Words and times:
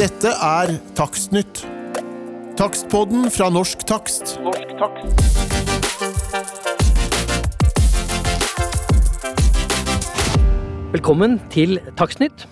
Dette 0.00 0.30
er 0.32 0.70
Takstnytt. 0.96 1.58
Takstpodden 2.56 3.26
fra 3.30 3.50
Norsk 3.52 3.82
Takst. 3.84 4.38
Norsk 4.40 4.70
takst. 4.80 5.18
Velkommen 10.94 11.36
til 11.52 11.82
Takstnytt. 12.00 12.46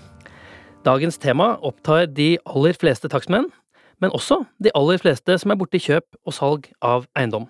Dagens 0.84 1.16
tema 1.18 1.54
opptar 1.64 2.04
de 2.12 2.36
aller 2.44 2.76
fleste 2.76 3.08
takstmenn, 3.08 3.48
men 3.96 4.12
også 4.12 4.42
de 4.60 4.68
aller 4.76 5.00
fleste 5.00 5.38
som 5.40 5.48
er 5.48 5.56
borti 5.56 5.80
kjøp 5.80 6.20
og 6.28 6.36
salg 6.36 6.68
av 6.84 7.08
eiendom. 7.16 7.48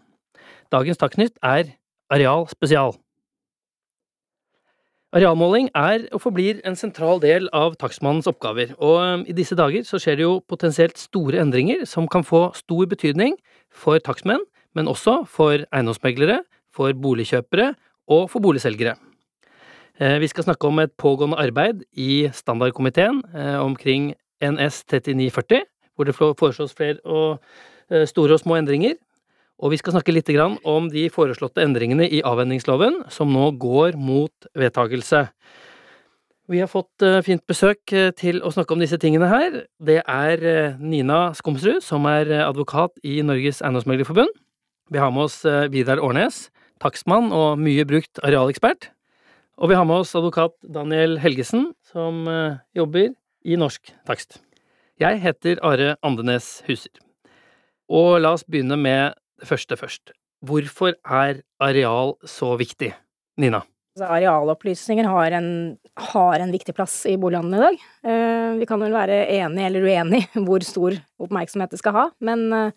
Dagens 0.70 1.02
Takstnytt 1.02 1.42
er 1.42 1.74
Areal 2.06 2.46
spesial. 2.54 2.94
Arealmåling 5.16 5.70
er 5.72 6.02
og 6.12 6.20
forblir 6.20 6.58
en 6.68 6.74
sentral 6.76 7.16
del 7.22 7.46
av 7.56 7.78
takstmannens 7.80 8.26
oppgaver, 8.28 8.74
og 8.76 8.96
um, 9.00 9.22
i 9.24 9.32
disse 9.32 9.56
dager 9.56 9.86
så 9.88 9.96
skjer 9.96 10.18
det 10.18 10.26
jo 10.26 10.34
potensielt 10.44 11.00
store 11.00 11.40
endringer 11.40 11.86
som 11.88 12.04
kan 12.12 12.26
få 12.28 12.50
stor 12.58 12.84
betydning 12.90 13.38
for 13.72 13.96
takstmenn, 14.04 14.44
men 14.76 14.90
også 14.92 15.22
for 15.24 15.64
eiendomsmeglere, 15.72 16.42
for 16.76 16.92
boligkjøpere 16.92 17.70
og 18.12 18.28
for 18.28 18.44
boligselgere. 18.44 18.98
Eh, 19.96 20.18
Vi 20.20 20.28
skal 20.28 20.44
snakke 20.44 20.68
om 20.68 20.78
et 20.84 20.92
pågående 21.00 21.40
arbeid 21.40 21.86
i 21.96 22.28
standardkomiteen 22.28 23.22
eh, 23.32 23.56
omkring 23.64 24.12
NS 24.44 24.84
3940, 24.92 25.64
hvor 25.96 26.04
det 26.04 26.14
foreslås 26.20 26.76
flere 26.76 27.00
og 27.08 27.40
eh, 27.90 28.04
store 28.04 28.36
og 28.36 28.44
små 28.44 28.60
endringer. 28.60 29.00
Og 29.58 29.72
vi 29.72 29.78
skal 29.80 29.96
snakke 29.96 30.14
litt 30.14 30.28
om 30.62 30.86
de 30.90 31.08
foreslåtte 31.10 31.64
endringene 31.64 32.06
i 32.06 32.22
avhendingsloven, 32.22 33.02
som 33.10 33.32
nå 33.34 33.50
går 33.58 33.96
mot 33.98 34.50
vedtakelse. 34.54 35.26
Vi 36.48 36.62
har 36.62 36.70
fått 36.70 37.02
eh, 37.04 37.18
fint 37.20 37.42
besøk 37.44 37.92
eh, 37.92 38.08
til 38.16 38.38
å 38.40 38.48
snakke 38.54 38.72
om 38.72 38.80
disse 38.80 38.96
tingene 38.96 39.28
her. 39.28 39.56
Det 39.84 39.98
er 40.00 40.44
eh, 40.48 40.78
Nina 40.80 41.34
Skomsrud, 41.36 41.82
som 41.84 42.06
er 42.08 42.30
advokat 42.46 42.94
i 43.04 43.18
Norges 43.20 43.60
Eiendomsmeglerforbund. 43.60 44.30
Vi 44.88 45.02
har 45.02 45.12
med 45.12 45.26
oss 45.26 45.42
Vidar 45.68 46.00
Årnes, 46.00 46.46
takstmann 46.80 47.28
og 47.36 47.60
mye 47.60 47.84
brukt 47.84 48.22
arealekspert. 48.24 48.88
Og 49.60 49.68
vi 49.68 49.76
har 49.76 49.84
med 49.84 50.06
oss 50.06 50.14
advokat 50.16 50.54
Daniel 50.64 51.18
Helgesen, 51.20 51.74
som 51.84 52.24
jobber 52.72 53.10
i 53.44 53.58
Norsk 53.60 53.92
Takst. 54.08 54.38
Jeg 54.96 55.20
heter 55.20 55.60
Are 55.60 55.98
Andenes 56.00 56.62
Huser. 56.64 56.94
Og 57.92 58.22
la 58.24 58.32
oss 58.38 58.48
begynne 58.48 58.80
med 58.80 59.18
det 59.40 59.48
første 59.50 59.78
først. 59.78 60.14
Hvorfor 60.46 60.94
er 61.02 61.42
areal 61.62 62.14
så 62.26 62.52
viktig? 62.58 62.92
Nina? 63.38 63.62
Altså, 63.98 64.12
arealopplysninger 64.14 65.08
har 65.10 65.34
en, 65.34 65.48
har 66.12 66.38
en 66.38 66.52
viktig 66.54 66.74
plass 66.76 67.00
i 67.10 67.16
bolighandelen 67.18 67.58
i 67.58 67.64
dag. 67.64 67.80
Eh, 68.12 68.52
vi 68.60 68.68
kan 68.70 68.78
vel 68.82 68.94
være 68.94 69.24
enig 69.40 69.64
eller 69.66 69.86
uenig 69.88 70.22
hvor 70.46 70.62
stor 70.66 70.94
oppmerksomhet 71.18 71.74
det 71.74 71.80
skal 71.80 71.96
ha, 71.96 72.04
men 72.22 72.46
eh, 72.54 72.76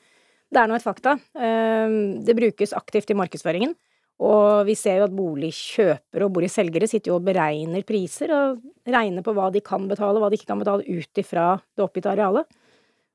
det 0.51 0.61
er 0.63 0.71
nå 0.71 0.79
et 0.79 0.85
fakta. 0.85 1.19
Eh, 1.37 1.93
det 2.25 2.37
brukes 2.37 2.73
aktivt 2.77 3.13
i 3.13 3.17
markedsføringen, 3.19 3.75
og 4.21 4.65
vi 4.65 4.73
ser 4.77 4.97
jo 4.97 5.05
at 5.05 5.13
boligkjøpere 5.17 6.25
og 6.25 6.33
boligselgere 6.39 6.89
sitter 6.89 7.13
jo 7.13 7.19
og 7.19 7.29
beregner 7.29 7.85
priser, 7.85 8.33
og 8.33 8.89
regner 8.89 9.25
på 9.25 9.37
hva 9.37 9.51
de 9.53 9.61
kan 9.65 9.85
betale, 9.89 10.21
hva 10.21 10.29
de 10.29 10.41
ikke 10.41 10.49
kan 10.49 10.61
betale 10.61 10.85
ut 10.89 11.21
ifra 11.21 11.53
det 11.77 11.85
oppgitte 11.85 12.15
arealet. 12.15 12.49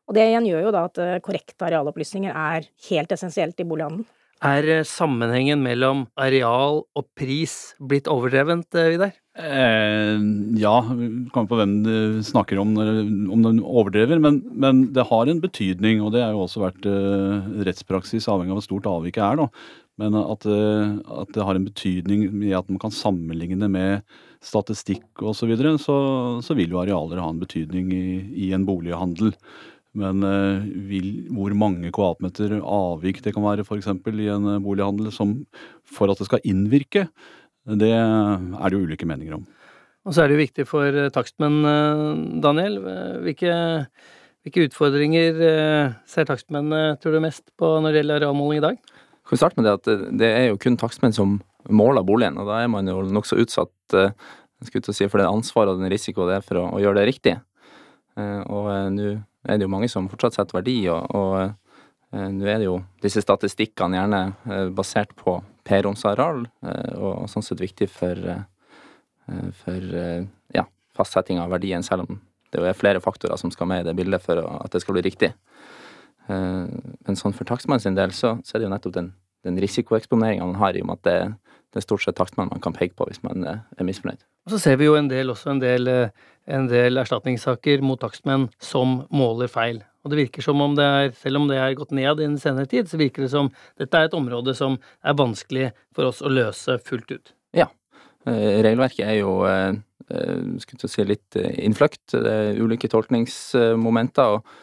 Og 0.06 0.14
det 0.16 0.28
igjen 0.28 0.46
gjør 0.46 0.68
jo 0.68 0.74
da 0.74 0.84
at 0.88 1.00
eh, 1.02 1.16
korrekte 1.24 1.66
arealopplysninger 1.66 2.30
er 2.30 2.68
helt 2.90 3.14
essensielt 3.14 3.58
i 3.62 3.66
bolighandelen. 3.66 4.06
Er 4.44 4.66
eh, 4.68 4.84
sammenhengen 4.84 5.62
mellom 5.64 6.04
areal 6.20 6.82
og 6.84 7.06
pris 7.16 7.74
blitt 7.80 8.10
overdrevent, 8.12 8.68
eh, 8.76 8.90
Vidar? 8.92 9.14
Eh, 9.36 10.20
ja, 10.60 10.74
kommer 11.32 11.48
på 11.48 11.58
hvem 11.58 11.72
du 11.84 11.96
snakker 12.24 12.60
om, 12.60 12.76
om 12.76 13.42
den 13.44 13.62
overdrever, 13.64 14.20
men, 14.22 14.42
men 14.52 14.86
det 14.96 15.08
har 15.10 15.28
en 15.28 15.40
betydning, 15.42 16.00
og 16.04 16.14
det 16.14 16.22
har 16.24 16.36
jo 16.36 16.44
også 16.44 16.62
vært 16.62 16.86
eh, 16.90 17.50
rettspraksis, 17.66 18.28
avhengig 18.32 18.54
av 18.54 18.60
hvor 18.60 18.68
stort 18.68 18.88
avviket 18.92 19.24
er. 19.24 19.42
Da. 19.42 19.48
Men 20.00 20.16
at, 20.20 20.44
eh, 20.44 20.96
at 21.20 21.32
det 21.32 21.44
har 21.48 21.56
en 21.56 21.68
betydning 21.68 22.26
i 22.44 22.52
at 22.56 22.68
man 22.68 22.80
kan 22.82 22.92
sammenligne 22.92 23.70
med 23.72 24.18
statistikk 24.44 25.24
osv., 25.24 25.40
så, 25.40 25.48
videre, 25.48 25.72
så 25.80 25.96
så 26.44 26.56
vil 26.56 26.76
jo 26.76 26.82
arealer 26.82 27.22
ha 27.24 27.30
en 27.32 27.40
betydning 27.40 27.88
i, 27.96 28.06
i 28.48 28.52
en 28.56 28.68
bolighandel. 28.68 29.32
Men 29.96 30.24
eh, 30.26 30.66
vil, 30.90 31.08
hvor 31.32 31.54
mange 31.56 31.90
kvadratmeter 31.94 32.58
avvik 32.60 33.22
det 33.24 33.32
kan 33.34 33.44
være 33.46 33.64
f.eks. 33.64 33.88
i 33.88 34.28
en 34.32 34.50
eh, 34.52 34.62
bolighandel 34.62 35.08
som, 35.14 35.38
for 35.88 36.12
at 36.12 36.20
det 36.20 36.28
skal 36.28 36.44
innvirke, 36.44 37.06
det 37.66 37.90
er 37.90 38.68
det 38.68 38.76
jo 38.76 38.84
ulike 38.86 39.08
meninger 39.08 39.38
om. 39.38 39.46
Og 40.06 40.14
så 40.14 40.22
er 40.22 40.28
det 40.28 40.36
jo 40.36 40.44
viktig 40.44 40.68
for 40.68 41.00
eh, 41.00 41.10
takstmenn, 41.14 41.58
Daniel. 42.44 42.78
Hvilke, 43.24 43.56
hvilke 44.44 44.68
utfordringer 44.68 45.42
ser 46.06 46.28
takstmennene, 46.28 47.00
tror 47.00 47.16
du, 47.16 47.22
mest 47.24 47.48
på 47.58 47.78
når 47.80 47.90
det 47.90 48.02
gjelder 48.04 48.20
arealmåling 48.20 48.60
i 48.60 48.66
dag? 48.68 48.80
Kan 49.26 49.34
vi 49.34 49.40
starte 49.40 49.58
med 49.58 49.66
det 49.66 49.76
at 49.80 50.10
det, 50.20 50.28
er 50.28 50.48
jo 50.50 50.60
kun 50.62 50.76
takstmenn 50.78 51.16
som 51.16 51.40
måler 51.66 52.04
boligen, 52.06 52.36
og 52.38 52.46
da 52.46 52.60
er 52.62 52.70
man 52.70 52.86
jo 52.86 53.00
nokså 53.10 53.40
utsatt 53.42 53.96
jeg 53.96 54.70
skulle 54.70 54.86
til 54.86 54.92
å 54.92 54.96
si, 54.96 55.08
for 55.12 55.20
det 55.20 55.26
ansvaret 55.28 55.74
og 55.74 55.82
den 55.82 55.90
risiko 55.92 56.24
det 56.28 56.38
er 56.38 56.44
for 56.44 56.60
å, 56.62 56.68
å 56.76 56.80
gjøre 56.80 57.02
det 57.02 57.08
riktig. 57.10 57.34
Eh, 58.16 58.42
og 58.48 58.70
eh, 58.72 58.88
nå 58.92 59.08
er 59.46 59.58
det 59.58 59.66
jo 59.66 59.72
mange 59.72 59.88
som 59.92 60.08
fortsatt 60.10 60.38
setter 60.38 60.58
verdi, 60.58 60.78
og, 60.92 61.04
og 61.16 61.34
eh, 62.16 62.28
nå 62.32 62.48
er 62.48 62.62
det 62.62 62.68
jo 62.68 62.78
disse 63.04 63.22
statistikkene 63.22 64.00
gjerne 64.00 64.22
basert 64.76 65.12
på 65.18 65.38
p-romsareal, 65.66 66.44
og 67.02 67.26
sånn 67.30 67.42
sett 67.42 67.58
viktig 67.58 67.88
for, 67.90 68.20
for 69.58 69.96
ja, 70.54 70.62
fastsetting 70.94 71.40
av 71.42 71.50
verdien, 71.50 71.82
selv 71.82 72.04
om 72.04 72.20
det 72.54 72.62
er 72.62 72.78
flere 72.78 73.02
faktorer 73.02 73.34
som 73.40 73.50
skal 73.50 73.66
med 73.66 73.82
i 73.82 73.88
det 73.88 73.96
bildet 73.98 74.22
for 74.22 74.38
at 74.46 74.70
det 74.70 74.84
skal 74.84 74.94
bli 74.94 75.02
riktig. 75.08 75.32
Men 76.30 77.18
sånn 77.18 77.34
for 77.34 77.50
takstmannen 77.50 77.82
sin 77.82 77.98
del, 77.98 78.14
så, 78.14 78.36
så 78.46 78.54
er 78.54 78.62
det 78.62 78.68
jo 78.68 78.74
nettopp 78.76 78.94
den, 78.94 79.10
den 79.42 79.58
risikoeksponeringa 79.58 80.46
man 80.46 80.62
har, 80.62 80.78
i 80.78 80.86
og 80.86 80.92
med 80.92 81.02
at 81.02 81.10
det, 81.10 81.18
det 81.74 81.82
er 81.82 81.88
stort 81.88 82.06
sett 82.06 82.18
takstmannen 82.22 82.54
man 82.54 82.62
kan 82.62 82.78
peke 82.78 82.94
på 82.94 83.10
hvis 83.10 83.24
man 83.26 83.42
er 83.50 83.90
misfornøyd. 83.90 84.22
Og 84.46 84.54
så 84.54 84.62
ser 84.62 84.78
vi 84.78 84.86
jo 84.86 84.94
en 84.94 85.10
del, 85.10 85.34
også 85.34 85.56
en 85.56 85.64
del, 85.66 85.90
en 86.46 86.68
del 86.70 87.00
erstatningssaker 87.00 87.82
mot 87.84 88.00
takstmenn 88.00 88.48
som 88.62 89.00
måler 89.14 89.50
feil. 89.50 89.82
Og 90.06 90.12
det 90.12 90.20
virker 90.20 90.44
som 90.44 90.60
om 90.62 90.76
det 90.78 90.84
er, 90.86 91.08
selv 91.18 91.40
om 91.40 91.48
det 91.50 91.58
er 91.58 91.74
gått 91.74 91.90
ned 91.96 92.20
i 92.20 92.28
den 92.28 92.38
senere 92.38 92.70
tid, 92.70 92.86
så 92.86 93.00
virker 93.00 93.24
det 93.24 93.32
som 93.32 93.50
dette 93.80 93.98
er 93.98 94.06
et 94.06 94.14
område 94.14 94.54
som 94.54 94.78
er 95.02 95.18
vanskelig 95.18 95.72
for 95.96 96.06
oss 96.06 96.22
å 96.22 96.30
løse 96.30 96.78
fullt 96.86 97.10
ut. 97.10 97.34
Ja. 97.58 97.66
eh, 98.30 98.62
Regelverket 98.62 99.02
er 99.02 99.18
jo 99.18 99.40
eh, 99.50 99.74
eh, 100.06 100.46
skulle 100.62 100.92
si 100.92 101.08
litt 101.10 101.40
innfløkt. 101.42 102.14
Det 102.14 102.36
er 102.38 102.62
ulike 102.62 102.90
tolkningsmomenter, 102.92 104.38
og, 104.38 104.56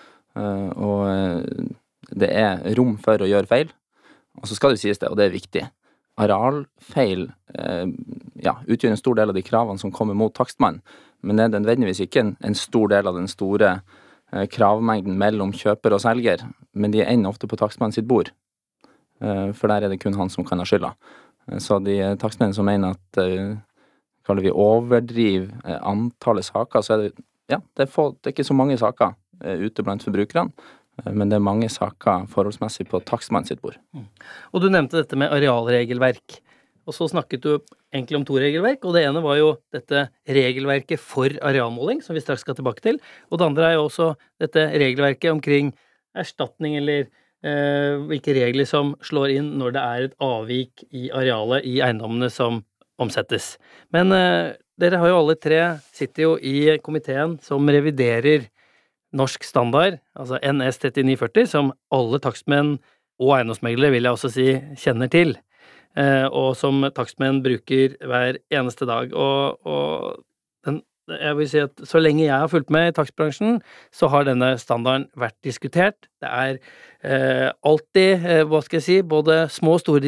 og 0.79 2.11
det 2.23 2.31
er 2.31 2.63
rom 2.79 2.95
for 3.03 3.19
å 3.19 3.27
gjøre 3.27 3.51
feil. 3.51 3.73
Og 4.39 4.47
så 4.47 4.55
skal 4.55 4.73
det 4.73 4.81
sies 4.81 5.01
det, 5.01 5.11
og 5.11 5.19
det 5.19 5.27
er 5.27 5.35
viktig. 5.35 5.67
Arealfeil 6.23 7.27
ja, 8.41 8.53
utgjør 8.63 8.93
en 8.93 9.01
stor 9.01 9.17
del 9.17 9.33
av 9.33 9.35
de 9.35 9.43
kravene 9.45 9.81
som 9.81 9.91
kommer 9.93 10.17
mot 10.17 10.33
takstmann, 10.33 10.79
men 11.23 11.39
det 11.39 11.45
er 11.45 11.53
nødvendigvis 11.55 12.03
ikke 12.03 12.21
en, 12.21 12.31
en 12.43 12.55
stor 12.57 12.91
del 12.91 13.07
av 13.09 13.17
den 13.17 13.29
store 13.31 13.73
eh, 14.33 14.45
kravmengden 14.51 15.15
mellom 15.19 15.53
kjøper 15.55 15.95
og 15.95 16.03
selger, 16.03 16.43
men 16.75 16.93
de 16.93 17.03
ender 17.05 17.31
ofte 17.31 17.47
på 17.47 17.59
takstmannen 17.59 17.95
sitt 17.95 18.09
bord. 18.09 18.33
Eh, 19.23 19.51
for 19.55 19.71
der 19.71 19.85
er 19.87 19.93
det 19.93 20.01
kun 20.03 20.17
han 20.19 20.31
som 20.33 20.45
kan 20.45 20.59
ha 20.59 20.67
skylda. 20.67 20.93
Eh, 21.47 21.59
Så 21.63 21.79
de 21.83 21.97
eh, 22.01 22.15
takstmennene 22.19 22.57
som 22.57 22.67
mener 22.67 22.97
at 22.97 23.23
eh, 23.23 23.55
kaller 24.27 24.43
vi 24.45 24.51
overdriver 24.51 25.49
eh, 25.63 25.79
antallet 25.79 26.47
saker, 26.47 26.83
så 26.83 26.97
er 26.97 27.05
det 27.05 27.11
ja, 27.51 27.59
det 27.75 27.87
er, 27.87 27.91
få, 27.91 28.11
det 28.19 28.29
er 28.29 28.37
ikke 28.37 28.47
så 28.47 28.55
mange 28.55 28.77
saker 28.79 29.17
ute 29.43 29.83
blant 29.83 30.03
forbrukerne, 30.05 30.53
men 31.11 31.27
det 31.27 31.35
er 31.35 31.43
mange 31.43 31.67
saker 31.69 32.23
forholdsmessig 32.31 32.85
på 32.87 33.01
takstmannen 33.03 33.49
sitt 33.49 33.59
bord. 33.59 33.75
Og 34.53 34.63
du 34.63 34.69
nevnte 34.71 35.01
dette 35.01 35.17
med 35.19 35.33
arealregelverk. 35.35 36.37
Og 36.83 36.95
så 36.95 37.07
snakket 37.11 37.43
du 37.45 37.51
egentlig 37.93 38.19
om 38.19 38.25
to 38.27 38.37
regelverk, 38.41 38.83
og 38.83 38.97
det 38.97 39.05
ene 39.07 39.23
var 39.23 39.37
jo 39.39 39.49
dette 39.73 40.07
regelverket 40.27 40.99
for 41.01 41.31
arealmåling, 41.45 42.01
som 42.03 42.17
vi 42.17 42.23
straks 42.23 42.43
skal 42.43 42.57
tilbake 42.57 42.83
til. 42.83 42.99
Og 43.31 43.39
det 43.39 43.47
andre 43.47 43.69
er 43.69 43.77
jo 43.77 43.87
også 43.87 44.13
dette 44.43 44.65
regelverket 44.73 45.31
omkring 45.31 45.71
erstatning 46.17 46.75
eller 46.81 47.05
eh, 47.45 48.01
hvilke 48.09 48.35
regler 48.35 48.67
som 48.69 48.93
slår 49.05 49.37
inn 49.37 49.53
når 49.61 49.75
det 49.75 49.83
er 49.83 50.07
et 50.07 50.17
avvik 50.23 50.85
i 50.91 51.07
arealet 51.15 51.67
i 51.69 51.79
eiendommene 51.85 52.29
som 52.33 52.61
omsettes. 53.01 53.55
Men 53.95 54.13
eh, 54.15 54.53
dere 54.81 54.99
har 55.01 55.11
jo 55.11 55.21
alle 55.21 55.37
tre 55.39 55.61
sitter 55.93 56.27
jo 56.27 56.33
i 56.37 56.75
komiteen 56.83 57.37
som 57.45 57.69
reviderer 57.69 58.49
norsk 59.13 59.45
standard, 59.45 59.99
altså 60.17 60.39
NS 60.41 60.79
3940, 60.81 61.49
som 61.49 61.71
alle 61.93 62.19
takstmenn 62.21 62.75
og 63.21 63.35
eiendomsmeglere, 63.37 63.93
vil 63.93 64.07
jeg 64.07 64.17
også 64.17 64.31
si, 64.33 64.47
kjenner 64.81 65.11
til. 65.13 65.35
Eh, 65.97 66.25
og 66.25 66.55
som 66.57 66.81
takstmenn 66.95 67.43
bruker 67.45 67.97
hver 68.01 68.39
eneste 68.53 68.87
dag. 68.89 69.13
Og, 69.13 69.67
og 69.67 70.23
den 70.65 70.81
jeg 71.11 71.35
vil 71.35 71.47
si 71.51 71.59
at 71.59 71.81
så 71.87 71.99
lenge 71.99 72.23
jeg 72.23 72.31
har 72.31 72.47
fulgt 72.47 72.71
med 72.71 72.87
i 72.87 72.95
takstbransjen, 72.95 73.57
så 73.91 74.07
har 74.07 74.23
denne 74.27 74.53
standarden 74.59 75.09
vært 75.19 75.35
diskutert. 75.43 76.07
Det 76.23 76.29
er 76.29 76.59
eh, 77.03 77.49
alltid, 77.67 78.23
eh, 78.23 78.43
hva 78.47 78.61
skal 78.63 78.79
jeg 78.79 78.85
si, 78.85 78.95
både 79.03 79.41
små 79.51 79.75
og 79.75 79.83
store 79.83 79.99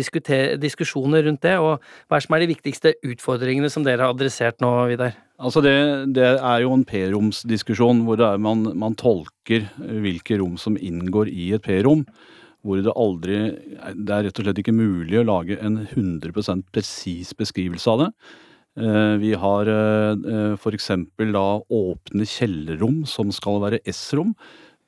diskusjoner 0.61 1.27
rundt 1.27 1.43
det, 1.43 1.57
og 1.59 1.83
hva 2.07 2.21
som 2.23 2.37
er 2.37 2.45
de 2.45 2.53
viktigste 2.53 2.95
utfordringene 3.03 3.71
som 3.71 3.83
dere 3.83 4.07
har 4.07 4.15
adressert 4.15 4.63
nå, 4.63 4.71
Vidar? 4.93 5.17
Altså 5.35 5.59
det, 5.59 5.75
det 6.15 6.29
er 6.37 6.63
jo 6.63 6.71
en 6.71 6.87
P-romsdiskusjon, 6.87 8.05
hvor 8.07 8.23
man, 8.39 8.69
man 8.79 8.95
tolker 8.95 9.67
hvilke 9.75 10.39
rom 10.39 10.55
som 10.55 10.79
inngår 10.79 11.27
i 11.27 11.51
et 11.57 11.65
P-rom. 11.65 12.05
Hvor 12.65 12.81
det 12.81 12.95
aldri 12.97 13.37
Det 13.93 14.13
er 14.15 14.25
rett 14.25 14.39
og 14.41 14.47
slett 14.47 14.61
ikke 14.63 14.73
mulig 14.73 15.19
å 15.21 15.27
lage 15.27 15.59
en 15.61 15.83
100% 15.85 16.65
presis 16.73 17.35
beskrivelse 17.37 17.91
av 17.93 18.01
det. 18.01 18.09
Eh, 18.81 19.15
Vi 19.21 19.33
har 19.37 19.69
f.eks. 19.69 20.61
for 20.63 20.77
eksempel 20.77 21.35
da 21.35 21.45
åpne 21.61 22.25
kjellerrom 22.25 23.03
som 23.05 23.29
skal 23.31 23.61
være 23.61 23.83
S-rom. 23.93 24.33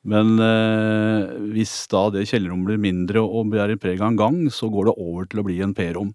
Men 0.07 0.37
eh, 0.39 1.37
hvis 1.51 1.73
da 1.91 2.07
det 2.13 2.27
kjellerrommet 2.29 2.69
blir 2.69 2.81
mindre 2.81 3.23
og 3.23 3.49
bærer 3.51 3.79
preg 3.81 3.99
av 3.99 4.13
en 4.13 4.19
gang, 4.19 4.37
så 4.53 4.69
går 4.71 4.89
det 4.89 4.99
over 5.03 5.27
til 5.27 5.41
å 5.41 5.47
bli 5.47 5.57
en 5.65 5.75
P-rom. 5.75 6.13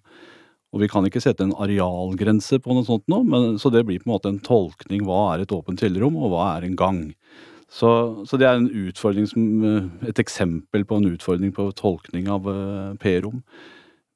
Og 0.72 0.80
vi 0.80 0.88
kan 0.88 1.04
ikke 1.04 1.20
sette 1.20 1.44
en 1.44 1.52
arealgrense 1.60 2.56
på 2.64 2.72
noe 2.72 2.86
sånt 2.88 3.04
nå, 3.12 3.20
men, 3.28 3.58
så 3.60 3.68
det 3.72 3.84
blir 3.84 4.00
på 4.00 4.08
en 4.08 4.14
måte 4.14 4.30
en 4.32 4.40
tolkning. 4.40 5.04
Hva 5.04 5.34
er 5.34 5.44
et 5.44 5.52
åpent 5.52 5.82
kjellerrom, 5.82 6.16
og 6.16 6.32
hva 6.32 6.46
er 6.54 6.68
en 6.68 6.78
gang? 6.80 7.02
Så, 7.72 7.90
så 8.28 8.36
det 8.36 8.48
er 8.48 8.58
en 8.58 8.88
utfordring 8.88 9.28
som, 9.30 9.44
eh, 9.64 10.08
et 10.10 10.20
eksempel 10.20 10.84
på 10.84 10.98
en 11.00 11.12
utfordring 11.14 11.54
på 11.56 11.70
tolkning 11.78 12.28
av 12.32 12.48
eh, 12.52 12.90
P-rom. 13.00 13.40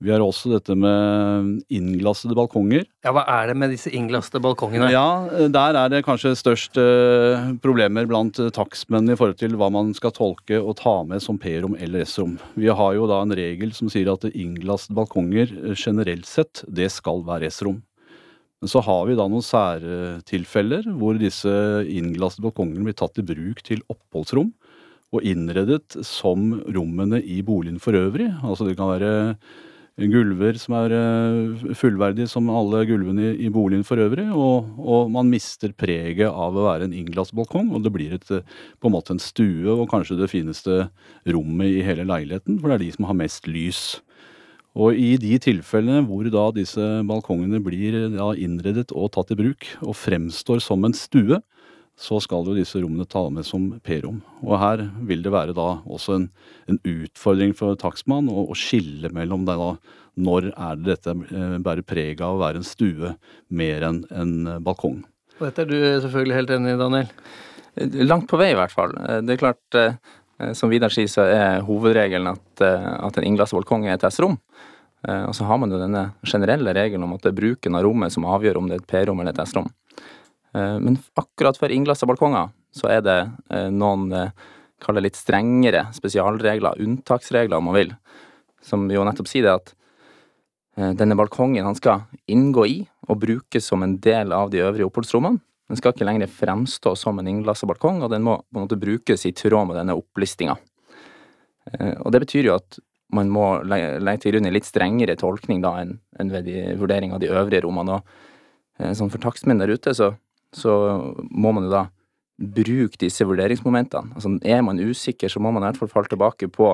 Vi 0.05 0.11
har 0.13 0.21
også 0.21 0.51
dette 0.53 0.75
med 0.77 1.63
innglassede 1.73 2.37
balkonger. 2.37 2.85
Ja, 3.05 3.15
hva 3.17 3.23
er 3.33 3.49
det 3.49 3.55
med 3.57 3.71
disse 3.73 3.89
innglassede 3.97 4.43
balkongene? 4.45 4.91
Ja, 4.93 5.25
der 5.49 5.79
er 5.81 5.93
det 5.93 6.03
kanskje 6.05 6.35
størst 6.37 6.77
eh, 6.81 7.47
problemer 7.65 8.05
blant 8.09 8.37
eh, 8.43 8.53
takstmenn 8.53 9.09
i 9.09 9.17
forhold 9.17 9.41
til 9.41 9.57
hva 9.57 9.71
man 9.73 9.95
skal 9.97 10.13
tolke 10.13 10.61
og 10.61 10.77
ta 10.83 10.99
med 11.09 11.25
som 11.25 11.41
P-rom 11.41 11.79
eller 11.81 12.05
S-rom. 12.05 12.37
Vi 12.61 12.69
har 12.69 12.93
jo 12.99 13.09
da 13.09 13.23
en 13.25 13.33
regel 13.41 13.73
som 13.77 13.89
sier 13.93 14.13
at 14.13 14.29
innglassede 14.35 14.99
balkonger 15.01 15.49
eh, 15.63 15.73
generelt 15.73 16.29
sett, 16.29 16.61
det 16.69 16.91
skal 16.93 17.25
være 17.25 17.49
S-rom. 17.49 17.81
Så 18.65 18.81
har 18.81 19.05
vi 19.05 19.17
da 19.19 19.27
noen 19.29 19.45
særtilfeller 19.45 20.87
hvor 20.97 21.19
disse 21.21 21.53
innglassede 21.93 22.47
balkongene 22.47 22.87
blir 22.87 22.97
tatt 22.97 23.21
i 23.21 23.27
bruk 23.27 23.61
til 23.67 23.83
oppholdsrom 23.93 24.55
og 25.15 25.27
innredet 25.29 25.99
som 26.05 26.55
rommene 26.73 27.21
i 27.21 27.43
boligen 27.45 27.79
for 27.83 27.97
øvrig. 27.99 28.31
Altså 28.41 28.67
det 28.67 28.79
kan 28.79 28.95
være 28.95 29.13
gulver 29.97 30.59
som 30.61 30.75
er 30.77 30.93
eh, 30.93 31.69
fullverdige 31.79 32.29
som 32.29 32.51
alle 32.53 32.83
gulvene 32.89 33.31
i, 33.31 33.47
i 33.47 33.53
boligen 33.53 33.85
for 33.87 34.01
øvrig, 34.03 34.27
og, 34.29 34.69
og 34.77 35.13
man 35.13 35.31
mister 35.33 35.73
preget 35.73 36.29
av 36.29 36.57
å 36.57 36.67
være 36.67 36.89
en 36.89 36.97
innglassbalkong, 36.97 37.71
og 37.73 37.87
det 37.87 37.93
blir 37.95 38.17
et, 38.19 38.29
eh, 38.35 38.45
på 38.81 38.91
en 38.91 38.97
måte 38.99 39.15
en 39.17 39.23
stue 39.23 39.73
og 39.73 39.89
kanskje 39.93 40.19
det 40.21 40.29
fineste 40.33 40.83
rommet 41.33 41.79
i 41.79 41.85
hele 41.87 42.05
leiligheten, 42.09 42.61
for 42.61 42.69
det 42.69 42.77
er 42.77 42.85
de 42.85 42.93
som 42.99 43.09
har 43.09 43.21
mest 43.23 43.49
lys. 43.49 43.83
Og 44.77 44.99
i 45.01 45.15
de 45.21 45.39
tilfellene 45.41 46.05
hvor 46.05 46.29
da 46.33 46.51
disse 46.53 46.85
balkongene 47.09 47.63
blir 47.65 47.97
da 48.13 48.33
innredet 48.37 48.91
og 48.93 49.15
tatt 49.15 49.33
i 49.33 49.39
bruk, 49.39 49.69
og 49.81 49.97
fremstår 49.97 50.61
som 50.61 50.85
en 50.85 50.97
stue, 50.97 51.41
så 51.97 52.19
skal 52.21 52.45
jo 52.45 52.55
disse 52.59 52.77
rommene 52.83 53.07
ta 53.09 53.23
med 53.33 53.47
som 53.49 53.71
P-rom. 53.85 54.19
Og 54.45 54.59
her 54.61 54.83
vil 55.09 55.23
det 55.25 55.33
være 55.33 55.55
da 55.57 55.79
også 55.89 56.19
en, 56.19 56.27
en 56.69 56.81
utfordring 56.85 57.55
for 57.57 57.73
takstmann 57.81 58.29
å, 58.29 58.45
å 58.53 58.57
skille 58.59 59.09
mellom 59.17 59.47
det 59.49 59.57
da, 59.57 59.71
når 60.21 60.51
er 60.53 60.77
det 60.77 60.91
dette 60.91 61.15
eh, 61.33 61.57
bærer 61.65 61.85
preg 61.89 62.21
av 62.25 62.37
å 62.37 62.43
være 62.45 62.61
en 62.61 62.69
stue 62.69 63.15
mer 63.49 63.89
enn 63.89 64.03
en 64.13 64.37
eh, 64.45 64.61
balkong. 64.65 65.01
Og 65.39 65.49
dette 65.49 65.65
er 65.65 65.73
du 65.73 65.79
selvfølgelig 66.05 66.37
helt 66.37 66.53
enig 66.57 66.77
i, 66.77 66.79
Daniel? 66.81 67.11
Langt 68.05 68.29
på 68.29 68.41
vei, 68.41 68.53
i 68.53 68.61
hvert 68.61 68.77
fall. 68.77 68.93
Eh, 69.01 69.23
Det 69.25 69.37
er 69.37 69.43
klart, 69.47 69.81
som 70.53 70.71
Vidar 70.71 70.93
sier, 70.93 71.09
så 71.09 71.25
er 71.25 71.63
hovedregelen 71.65 72.29
at, 72.29 72.61
eh, 72.61 72.89
at 73.07 73.17
en 73.19 73.25
innglasset 73.25 73.57
balkong 73.57 73.87
er 73.87 73.95
et 73.97 74.05
S-rom. 74.11 74.39
Eh, 75.09 75.25
Og 75.29 75.35
så 75.35 75.45
har 75.45 75.59
man 75.59 75.71
jo 75.71 75.79
denne 75.81 76.13
generelle 76.25 76.75
regelen 76.75 77.05
om 77.05 77.15
at 77.15 77.23
det 77.23 77.33
er 77.33 77.41
bruken 77.41 77.75
av 77.75 77.85
rommet 77.85 78.13
som 78.13 78.25
avgjør 78.25 78.59
om 78.59 78.69
det 78.69 78.77
er 78.77 78.83
et 78.83 78.91
P-rom 78.91 79.21
eller 79.21 79.33
et 79.33 79.49
S-rom. 79.49 79.71
Eh, 80.55 80.79
Men 80.79 80.99
akkurat 81.17 81.57
for 81.57 81.69
innglassede 81.69 82.09
balkonger 82.09 82.51
så 82.73 82.91
er 82.91 83.01
det 83.01 83.31
eh, 83.51 83.71
noen 83.71 84.13
eh, 84.13 84.31
kall 84.81 85.01
litt 85.01 85.17
strengere 85.17 85.87
spesialregler, 85.97 86.77
unntaksregler 86.85 87.57
om 87.57 87.65
man 87.71 87.75
vil, 87.75 87.97
som 88.61 88.91
jo 88.91 89.05
nettopp 89.05 89.29
sier 89.29 89.43
det 89.47 89.55
at 89.55 89.75
eh, 90.77 90.93
denne 90.93 91.17
balkongen 91.17 91.65
han 91.65 91.75
skal 91.79 92.05
inngå 92.29 92.67
i 92.69 92.79
og 93.09 93.21
brukes 93.23 93.65
som 93.65 93.83
en 93.83 93.97
del 94.05 94.33
av 94.33 94.51
de 94.51 94.61
øvrige 94.61 94.85
oppholdsrommene. 94.91 95.41
Den 95.67 95.79
skal 95.79 95.95
ikke 95.95 96.07
lenger 96.07 96.31
fremstå 96.31 96.93
som 96.99 97.19
en 97.19 97.29
innglassa 97.31 97.67
balkong, 97.67 98.03
og 98.05 98.13
den 98.13 98.23
må 98.27 98.39
på 98.39 98.61
en 98.61 98.67
måte 98.67 98.79
brukes 98.79 99.27
i 99.27 99.35
tråd 99.35 99.71
med 99.71 99.81
denne 99.81 99.97
opplistinga. 99.99 100.55
Eh, 101.73 101.97
Og 102.05 102.13
det 102.13 102.23
betyr 102.27 102.51
jo 102.51 102.59
at 102.59 102.79
man 103.15 103.31
må 103.31 103.63
legge 103.63 104.19
til 104.23 104.35
grunn 104.35 104.49
en 104.49 104.55
litt 104.55 104.67
strengere 104.67 105.15
tolkning 105.19 105.61
da 105.63 105.77
enn 105.79 106.31
ved 106.33 106.47
de 106.49 106.75
vurdering 106.79 107.13
av 107.15 107.21
de 107.23 107.31
øvrige 107.31 107.63
rommene. 107.63 108.01
Og 108.79 108.97
sånn 108.99 109.13
for 109.13 109.23
takstmenn 109.23 109.63
der 109.63 109.71
ute, 109.71 109.95
så, 109.95 110.13
så 110.53 110.73
må 111.31 111.53
man 111.55 111.69
jo 111.69 111.71
da 111.71 111.85
bruke 112.37 112.99
disse 113.01 113.25
vurderingsmomentene. 113.25 114.13
Altså 114.19 114.35
er 114.43 114.63
man 114.67 114.83
usikker, 114.83 115.31
så 115.31 115.41
må 115.41 115.53
man 115.55 115.63
i 115.63 115.71
hvert 115.71 115.79
fall 115.81 115.93
falle 115.93 116.11
tilbake 116.13 116.51
på, 116.53 116.73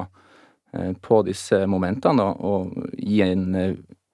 eh, 0.72 0.92
på 1.04 1.20
disse 1.28 1.62
momentene 1.70 2.24
og, 2.24 2.40
og 2.40 2.96
gi 2.96 3.20
en 3.26 3.44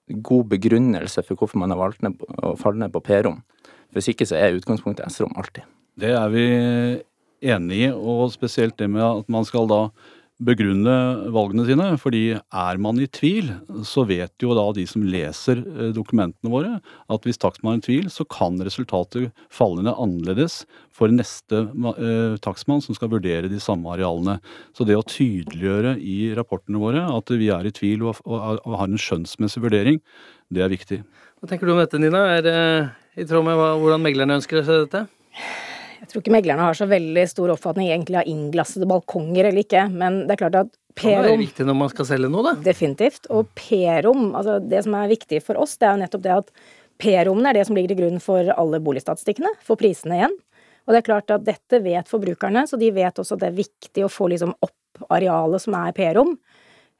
god 0.09 0.49
begrunnelse 0.51 1.23
for 1.25 1.39
hvorfor 1.39 1.61
man 1.61 1.71
har 1.73 1.79
valgt 1.79 2.03
ned, 2.05 2.19
å 2.43 2.55
falle 2.59 2.83
ned 2.83 2.93
på 2.93 3.03
P-rom. 3.05 3.41
Hvis 3.95 4.11
ikke 4.11 4.27
så 4.29 4.37
er 4.37 4.57
utgangspunktet 4.57 5.09
S-rom 5.09 5.35
alltid. 5.39 5.65
Det 5.99 6.13
er 6.15 6.31
vi 6.31 6.45
enig 7.49 7.83
i, 7.87 7.91
og 7.91 8.29
spesielt 8.33 8.77
det 8.79 8.89
med 8.91 9.03
at 9.03 9.29
man 9.31 9.47
skal 9.47 9.67
da 9.69 9.87
begrunne 10.39 10.93
valgene 11.35 11.65
sine. 11.67 11.87
Fordi 11.99 12.23
er 12.37 12.79
man 12.81 12.99
i 13.01 13.07
tvil, 13.11 13.51
så 13.87 14.05
vet 14.07 14.33
jo 14.43 14.55
da 14.57 14.65
de 14.75 14.85
som 14.89 15.03
leser 15.03 15.61
eh, 15.61 15.91
dokumentene 15.95 16.51
våre, 16.51 16.77
at 17.11 17.27
hvis 17.27 17.41
takstmann 17.41 17.79
er 17.79 17.83
i 17.83 17.87
tvil, 17.89 18.09
så 18.13 18.25
kan 18.29 18.59
resultatet 18.63 19.33
falle 19.53 19.83
ned 19.85 19.99
annerledes 19.99 20.61
for 20.95 21.11
neste 21.11 21.65
eh, 21.67 22.39
takstmann 22.43 22.83
som 22.83 22.97
skal 22.97 23.11
vurdere 23.11 23.51
de 23.51 23.61
samme 23.63 23.91
arealene. 23.95 24.39
Så 24.75 24.87
det 24.87 24.97
å 24.99 25.05
tydeliggjøre 25.07 25.97
i 25.99 26.33
rapportene 26.39 26.81
våre 26.81 27.05
at 27.11 27.35
vi 27.35 27.51
er 27.53 27.67
i 27.67 27.75
tvil 27.75 28.07
og 28.09 28.23
har 28.23 28.87
en 28.87 28.99
skjønnsmessig 28.99 29.63
vurdering, 29.63 30.03
det 30.49 30.63
er 30.65 30.71
viktig. 30.71 31.03
Hva 31.39 31.47
tenker 31.47 31.69
du 31.69 31.71
om 31.71 31.79
dette, 31.79 31.99
Nina? 32.01 32.25
Er 32.35 32.41
det 32.43 32.57
i 33.15 33.25
tråd 33.27 33.45
med 33.47 33.55
hvordan 33.55 34.01
meglerne 34.03 34.35
ønsker 34.41 34.59
seg 34.67 34.81
dette? 34.83 35.05
Jeg 35.99 36.09
tror 36.11 36.23
ikke 36.23 36.33
meglerne 36.33 36.65
har 36.67 36.75
så 36.75 36.87
veldig 36.89 37.23
stor 37.31 37.53
oppfatning 37.53 37.87
egentlig 37.93 38.17
av 38.19 38.27
innglassede 38.27 38.87
balkonger 38.89 39.47
eller 39.47 39.63
ikke, 39.63 39.85
men 39.93 40.25
det 40.27 40.35
er 40.35 40.41
klart 40.41 40.57
at 40.59 40.73
Kan 40.99 41.13
være 41.13 41.29
P-rom 41.29 41.43
viktig 41.45 41.67
når 41.69 41.77
man 41.79 41.91
skal 41.93 42.07
selge 42.09 42.31
noe, 42.33 42.43
da. 42.43 42.53
Definitivt. 42.65 43.29
Og 43.31 43.47
P-rom, 43.55 44.33
altså 44.35 44.57
det 44.59 44.83
som 44.83 44.97
er 44.99 45.11
viktig 45.13 45.39
for 45.45 45.61
oss, 45.63 45.77
det 45.79 45.87
er 45.87 45.95
jo 45.95 46.01
nettopp 46.01 46.25
det 46.25 46.35
at 46.35 46.51
P-rommene 46.99 47.53
er 47.53 47.59
det 47.59 47.65
som 47.69 47.77
ligger 47.77 47.93
til 47.93 48.01
grunn 48.01 48.23
for 48.23 48.51
alle 48.59 48.81
boligstatistikkene, 48.83 49.53
for 49.63 49.79
prisene 49.79 50.17
igjen. 50.19 50.35
Og 50.87 50.91
det 50.91 50.99
er 50.99 51.07
klart 51.07 51.31
at 51.31 51.45
dette 51.47 51.79
vet 51.85 52.11
forbrukerne, 52.11 52.65
så 52.67 52.79
de 52.81 52.91
vet 52.91 53.21
også 53.21 53.37
at 53.37 53.45
det 53.45 53.51
er 53.53 53.59
viktig 53.61 54.03
å 54.03 54.11
få 54.11 54.27
liksom 54.33 54.51
opp 54.65 55.05
arealet 55.07 55.63
som 55.63 55.77
er 55.79 55.95
P-rom. 55.95 56.35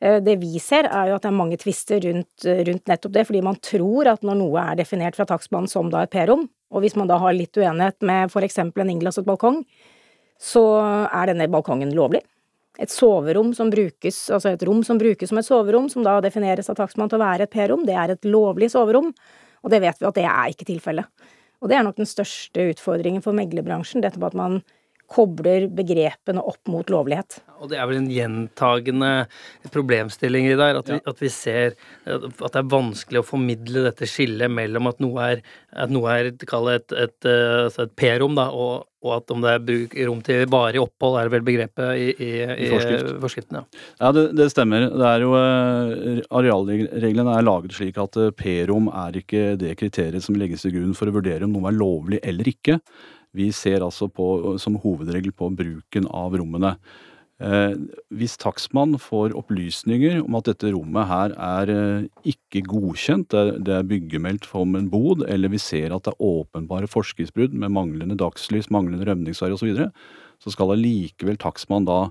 Eh, 0.02 0.22
Det 0.24 0.36
vi 0.40 0.60
ser, 0.60 0.88
er 0.88 1.10
jo 1.10 1.18
at 1.18 1.26
det 1.26 1.32
er 1.32 1.38
mange 1.38 1.58
tvister 1.60 2.00
rundt, 2.00 2.46
rundt 2.46 2.88
nettopp 2.88 3.14
det, 3.14 3.26
fordi 3.28 3.44
man 3.44 3.60
tror 3.60 4.08
at 4.14 4.24
når 4.24 4.40
noe 4.40 4.64
er 4.72 4.80
definert 4.80 5.16
fra 5.16 5.28
takstmannen 5.28 5.70
som 5.70 5.90
da 5.92 6.04
et 6.06 6.14
P-rom, 6.14 6.48
og 6.72 6.84
hvis 6.84 6.96
man 6.96 7.10
da 7.10 7.18
har 7.18 7.34
litt 7.34 7.58
uenighet 7.58 8.02
med 8.06 8.32
for 8.32 8.46
eksempel 8.46 8.84
en 8.84 8.94
innglasset 8.94 9.28
balkong, 9.28 9.64
så 10.40 10.64
er 11.12 11.32
denne 11.32 11.50
balkongen 11.52 11.92
lovlig. 11.96 12.22
Et 12.80 12.92
soverom 12.92 13.52
som 13.54 13.72
brukes, 13.74 14.30
altså 14.32 14.54
et 14.54 14.64
rom 14.64 14.86
som 14.88 14.98
brukes 15.02 15.34
som 15.34 15.40
et 15.42 15.48
soverom, 15.48 15.90
som 15.92 16.06
da 16.06 16.22
defineres 16.24 16.70
av 16.72 16.78
takstmannen 16.80 17.12
til 17.12 17.20
å 17.20 17.26
være 17.26 17.48
et 17.48 17.52
P-rom, 17.52 17.84
det 17.84 17.98
er 17.98 18.14
et 18.14 18.30
lovlig 18.30 18.70
soverom, 18.72 19.12
og 19.60 19.74
det 19.74 19.82
vet 19.84 20.00
vi 20.00 20.08
at 20.08 20.16
det 20.16 20.28
er 20.30 20.54
ikke 20.54 20.70
tilfellet. 20.70 21.10
Og 21.60 21.68
det 21.68 21.76
er 21.76 21.84
nok 21.84 21.98
den 22.00 22.08
største 22.08 22.70
utfordringen 22.72 23.24
for 23.26 23.36
meglerbransjen, 23.36 24.00
dette 24.06 24.22
på 24.22 24.30
at 24.30 24.38
man 24.38 24.62
kobler 25.10 25.68
begrepene 25.74 26.42
opp 26.46 26.70
mot 26.70 26.90
lovlighet. 26.92 27.40
Og 27.60 27.72
det 27.72 27.80
er 27.80 27.88
vel 27.90 28.00
en 28.00 28.12
gjentagende 28.14 29.12
problemstilling 29.74 30.48
i 30.52 30.58
der, 30.60 30.80
at 30.80 30.92
vi, 30.92 31.00
at 31.12 31.24
vi 31.24 31.32
ser 31.34 31.76
at 32.06 32.28
det 32.30 32.62
er 32.62 32.70
vanskelig 32.72 33.24
å 33.24 33.28
formidle 33.28 33.84
dette 33.90 34.08
skillet 34.10 34.52
mellom 34.54 34.90
at 34.92 35.02
noe 35.04 35.26
er, 35.34 35.42
at 35.76 35.92
noe 35.92 36.14
er 36.14 36.32
kall 36.50 36.70
et, 36.72 36.94
et, 36.94 37.18
eh, 37.28 37.66
altså 37.66 37.88
et 37.88 37.98
P-rom, 38.00 38.38
da, 38.38 38.48
og, 38.54 38.88
og 39.04 39.16
at 39.18 39.34
om 39.34 39.44
det 39.44 39.52
er 39.52 39.66
bruk, 39.66 39.98
rom 40.08 40.24
til 40.26 40.46
varig 40.52 40.82
opphold, 40.84 41.20
er 41.20 41.34
vel 41.34 41.46
begrepet 41.48 41.92
i, 42.00 42.08
i, 42.14 42.32
i, 42.46 42.72
forskrift. 42.72 43.12
forskriften. 43.26 43.60
Ja. 43.60 43.84
Ja, 44.00 44.14
det, 44.16 44.26
det 44.40 44.50
stemmer. 44.54 44.88
Det 44.94 45.12
er 45.12 45.26
jo, 45.26 45.36
eh, 45.42 46.26
Arealreglene 46.40 47.38
er 47.38 47.48
laget 47.48 47.76
slik 47.76 48.00
at 48.02 48.20
eh, 48.20 48.34
P-rom 48.36 48.92
er 48.94 49.22
ikke 49.24 49.46
det 49.60 49.76
kriteriet 49.80 50.26
som 50.26 50.38
legges 50.40 50.66
til 50.66 50.78
grunn 50.78 50.98
for 50.98 51.12
å 51.12 51.16
vurdere 51.20 51.48
om 51.48 51.56
noe 51.58 51.72
er 51.72 51.80
lovlig 51.80 52.22
eller 52.24 52.54
ikke. 52.54 52.80
Vi 53.38 53.52
ser 53.54 53.86
altså 53.86 54.10
på, 54.10 54.58
som 54.62 54.80
hovedregel 54.82 55.34
på 55.36 55.52
bruken 55.54 56.08
av 56.10 56.38
rommene. 56.40 56.76
Eh, 57.40 57.76
hvis 58.20 58.36
takstmann 58.42 58.98
får 59.00 59.32
opplysninger 59.40 60.18
om 60.26 60.36
at 60.36 60.50
dette 60.50 60.74
rommet 60.74 61.08
her 61.08 61.36
er 61.38 61.72
eh, 61.72 62.08
ikke 62.28 62.66
godkjent, 62.68 63.30
det 63.32 63.40
er, 63.40 63.52
det 63.64 63.76
er 63.78 63.88
byggemeldt 63.88 64.50
som 64.50 64.76
en 64.76 64.90
bod, 64.92 65.24
eller 65.24 65.54
vi 65.54 65.62
ser 65.62 65.96
at 65.96 66.04
det 66.04 66.16
er 66.18 66.26
åpenbare 66.26 66.90
forskriftsbrudd 66.92 67.56
med 67.56 67.72
manglende 67.72 68.20
dagslys, 68.20 68.68
manglende 68.74 69.08
rømningsvei 69.08 69.54
osv., 69.54 69.62
så, 69.62 69.70
videre, 69.70 69.90
så 70.44 70.52
skal 70.52 70.76
allikevel 70.76 71.40
takstmann 71.40 71.88
da 71.88 72.02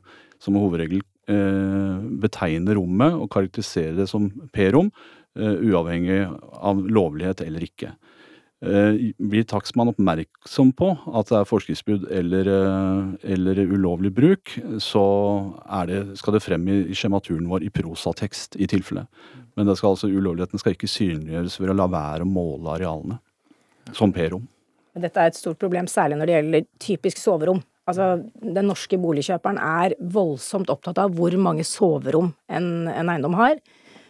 som 0.41 0.57
hovedregel 0.57 1.03
eh, 1.29 2.09
betegne 2.25 2.79
rommet 2.79 3.17
og 3.19 3.29
karakterisere 3.35 3.99
det 3.99 4.09
som 4.09 4.31
P-rom, 4.57 4.89
eh, 5.37 5.61
uavhengig 5.69 6.23
av 6.57 6.81
lovlighet 6.89 7.45
eller 7.45 7.69
ikke. 7.69 7.93
Eh, 8.59 9.13
blir 9.23 9.45
takstmann 9.47 9.93
oppmerksom 9.93 10.73
på 10.75 10.89
at 11.15 11.29
det 11.31 11.37
er 11.39 11.47
forskriftsbrudd 11.47 12.09
eller, 12.11 12.49
eh, 12.51 13.31
eller, 13.35 13.61
ulovlig 13.71 14.11
bruk, 14.11 14.57
så 14.83 15.05
det, 15.87 16.19
skal 16.19 16.35
det 16.35 16.43
frem 16.43 16.67
i 16.67 16.79
skjematuren 16.91 17.47
vår 17.47 17.69
i 17.69 17.71
prosatekst 17.71 18.59
i 18.59 18.67
tilfelle. 18.67 19.07
Men 19.55 19.71
skal 19.77 19.93
altså, 19.95 20.11
ulovligheten 20.11 20.59
skal 20.59 20.75
ikke 20.75 20.91
synliggjøres 20.91 21.61
ved 21.61 21.71
å 21.71 21.79
la 21.79 21.87
være 21.87 22.27
å 22.27 22.33
måle 22.33 22.75
arealene, 22.75 23.21
som 23.95 24.11
P-rom. 24.11 24.49
Dette 24.99 25.23
er 25.23 25.31
et 25.31 25.39
stort 25.39 25.61
problem, 25.63 25.87
særlig 25.87 26.19
når 26.19 26.27
det 26.27 26.37
gjelder 26.37 26.67
typisk 26.83 27.23
soverom. 27.23 27.63
Altså, 27.87 28.25
Den 28.43 28.67
norske 28.67 28.99
boligkjøperen 28.99 29.63
er 29.63 29.95
voldsomt 30.03 30.69
opptatt 30.75 30.99
av 30.99 31.15
hvor 31.15 31.31
mange 31.39 31.63
soverom 31.63 32.35
en, 32.51 32.89
en 32.91 33.15
eiendom 33.15 33.39
har. 33.39 33.63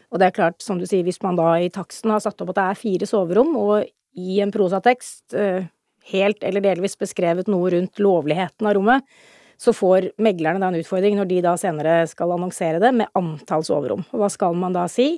Og 0.08 0.16
det 0.16 0.30
er 0.30 0.36
klart, 0.40 0.62
som 0.64 0.80
du 0.80 0.86
sier, 0.88 1.04
hvis 1.04 1.20
man 1.20 1.36
da 1.36 1.52
i 1.60 1.68
taksten 1.68 2.08
har 2.08 2.24
satt 2.24 2.40
opp 2.40 2.54
at 2.54 2.56
det 2.56 2.64
er 2.64 2.80
fire 2.80 3.08
soverom, 3.10 3.52
og 3.60 3.84
i 4.16 4.38
en 4.40 4.52
prosatekst, 4.52 5.34
eh, 5.34 5.66
helt 6.12 6.44
eller 6.44 6.64
delvis 6.64 6.96
beskrevet 6.98 7.48
noe 7.50 7.70
rundt 7.74 8.00
lovligheten 8.00 8.66
av 8.66 8.74
rommet, 8.74 9.04
så 9.58 9.74
får 9.74 10.12
meglerne 10.22 10.62
da 10.62 10.70
en 10.70 10.78
utfordring 10.78 11.16
når 11.18 11.28
de 11.28 11.40
da 11.42 11.56
senere 11.58 12.06
skal 12.08 12.32
annonsere 12.36 12.78
det, 12.82 12.92
med 12.94 13.10
antall 13.18 13.64
soverom. 13.66 14.04
Og 14.12 14.22
hva 14.22 14.30
skal 14.30 14.54
man 14.54 14.76
da 14.76 14.86
si? 14.90 15.16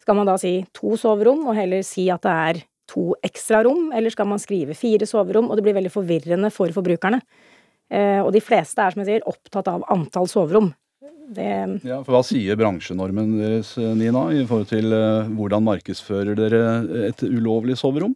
Skal 0.00 0.16
man 0.16 0.28
da 0.28 0.36
si 0.40 0.60
to 0.76 0.96
soverom, 0.96 1.44
og 1.46 1.58
heller 1.58 1.84
si 1.84 2.08
at 2.12 2.24
det 2.24 2.32
er 2.32 2.62
to 2.88 3.10
ekstra 3.26 3.64
rom, 3.66 3.90
eller 3.92 4.14
skal 4.14 4.28
man 4.30 4.40
skrive 4.40 4.76
fire 4.78 5.06
soverom? 5.08 5.50
Og 5.50 5.58
det 5.58 5.66
blir 5.66 5.76
veldig 5.76 5.92
forvirrende 5.92 6.50
for 6.54 6.72
forbrukerne. 6.72 7.20
Eh, 7.92 8.22
og 8.22 8.32
de 8.34 8.42
fleste 8.42 8.80
er, 8.82 8.94
som 8.94 9.02
jeg 9.02 9.10
sier, 9.10 9.28
opptatt 9.28 9.68
av 9.70 9.84
antall 9.92 10.30
soverom. 10.30 10.72
Det... 11.26 11.80
Ja, 11.82 11.98
for 12.06 12.14
Hva 12.14 12.22
sier 12.26 12.58
bransjenormen 12.58 13.34
deres, 13.40 13.72
Nina, 13.98 14.28
i 14.30 14.44
forhold 14.46 14.70
til 14.70 14.94
uh, 14.94 15.26
hvordan 15.34 15.64
markedsfører 15.66 16.38
dere 16.38 16.62
et 17.08 17.24
ulovlig 17.26 17.74
soverom? 17.80 18.14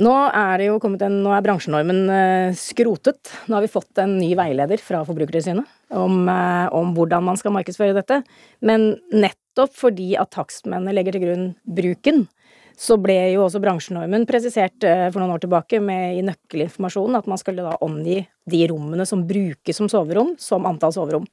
Nå 0.00 0.12
er 0.30 0.60
det 0.60 0.68
jo 0.68 0.76
en, 0.86 1.16
nå 1.24 1.32
er 1.34 1.44
bransjenormen 1.44 2.04
uh, 2.06 2.56
skrotet. 2.56 3.32
Nå 3.48 3.58
har 3.58 3.66
vi 3.66 3.72
fått 3.72 3.98
en 4.00 4.14
ny 4.20 4.30
veileder 4.38 4.78
fra 4.82 5.02
Forbrukertilsynet 5.08 5.66
om, 5.90 6.22
uh, 6.30 6.70
om 6.76 6.94
hvordan 6.94 7.26
man 7.26 7.40
skal 7.40 7.56
markedsføre 7.56 7.98
dette. 7.98 8.20
Men 8.62 8.92
nettopp 9.10 9.74
fordi 9.74 10.12
at 10.20 10.30
takstmennene 10.36 10.94
legger 10.94 11.18
til 11.18 11.26
grunn 11.26 11.50
bruken, 11.66 12.28
så 12.80 12.94
ble 12.96 13.18
jo 13.34 13.42
også 13.44 13.60
bransjenormen 13.60 14.22
presisert 14.24 14.78
for 14.80 15.20
noen 15.20 15.34
år 15.34 15.42
tilbake 15.42 15.82
med 15.84 16.16
i 16.16 16.22
nøkkelinformasjonen 16.24 17.18
at 17.18 17.26
man 17.28 17.36
skulle 17.42 17.66
da 17.66 17.74
omgi 17.84 18.22
de 18.48 18.60
rommene 18.70 19.04
som 19.04 19.26
brukes 19.28 19.76
som 19.76 19.90
soverom, 19.92 20.32
som 20.40 20.64
antall 20.70 20.94
soverom. 20.96 21.26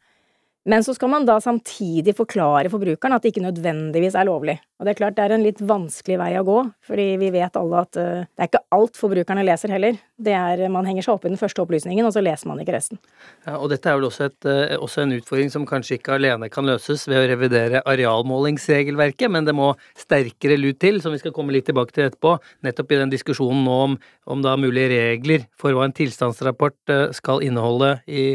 Men 0.68 0.84
så 0.84 0.94
skal 0.94 1.12
man 1.12 1.26
da 1.28 1.40
samtidig 1.40 2.16
forklare 2.18 2.70
forbrukeren 2.72 3.16
at 3.16 3.24
det 3.24 3.32
ikke 3.32 3.46
nødvendigvis 3.46 4.18
er 4.20 4.28
lovlig. 4.28 4.58
Og 4.78 4.86
det 4.86 4.92
er 4.92 4.98
klart 5.00 5.16
det 5.18 5.24
er 5.26 5.34
en 5.34 5.42
litt 5.42 5.62
vanskelig 5.66 6.20
vei 6.22 6.30
å 6.38 6.44
gå, 6.46 6.58
fordi 6.86 7.06
vi 7.18 7.32
vet 7.34 7.56
alle 7.58 7.80
at 7.82 7.98
uh, 7.98 8.26
det 8.30 8.44
er 8.44 8.50
ikke 8.52 8.62
alt 8.78 9.00
forbrukerne 9.00 9.46
leser 9.48 9.72
heller. 9.74 9.96
Det 10.22 10.34
er, 10.38 10.62
Man 10.74 10.86
henger 10.86 11.08
seg 11.08 11.16
opp 11.16 11.24
i 11.26 11.32
den 11.32 11.40
første 11.42 11.64
opplysningen, 11.64 12.06
og 12.06 12.14
så 12.14 12.22
leser 12.22 12.50
man 12.50 12.62
ikke 12.62 12.76
resten. 12.76 13.00
Ja, 13.48 13.56
og 13.58 13.72
dette 13.72 13.90
er 13.90 13.98
vel 13.98 14.06
også, 14.06 14.28
et, 14.30 14.38
uh, 14.46 14.76
også, 14.78 15.02
en 15.02 15.16
utfordring 15.18 15.50
som 15.54 15.66
kanskje 15.70 15.98
ikke 15.98 16.20
alene 16.20 16.50
kan 16.54 16.70
løses 16.70 17.08
ved 17.10 17.24
å 17.24 17.30
revidere 17.32 17.82
arealmålingsregelverket, 17.90 19.34
men 19.34 19.50
det 19.50 19.56
må 19.58 19.72
sterkere 19.98 20.60
lut 20.62 20.78
til, 20.84 21.02
som 21.02 21.16
vi 21.16 21.24
skal 21.24 21.34
komme 21.34 21.58
litt 21.58 21.66
tilbake 21.72 21.98
til 21.98 22.06
etterpå, 22.12 22.36
nettopp 22.68 22.94
i 22.94 23.02
den 23.02 23.16
diskusjonen 23.16 23.66
nå 23.66 23.80
om, 23.88 23.98
om 24.30 24.46
da 24.46 24.54
mulige 24.62 24.94
regler 24.94 25.50
for 25.58 25.74
hva 25.74 25.88
en 25.88 25.98
tilstandsrapport 25.98 26.94
skal 27.18 27.42
inneholde 27.46 27.96
i, 28.06 28.28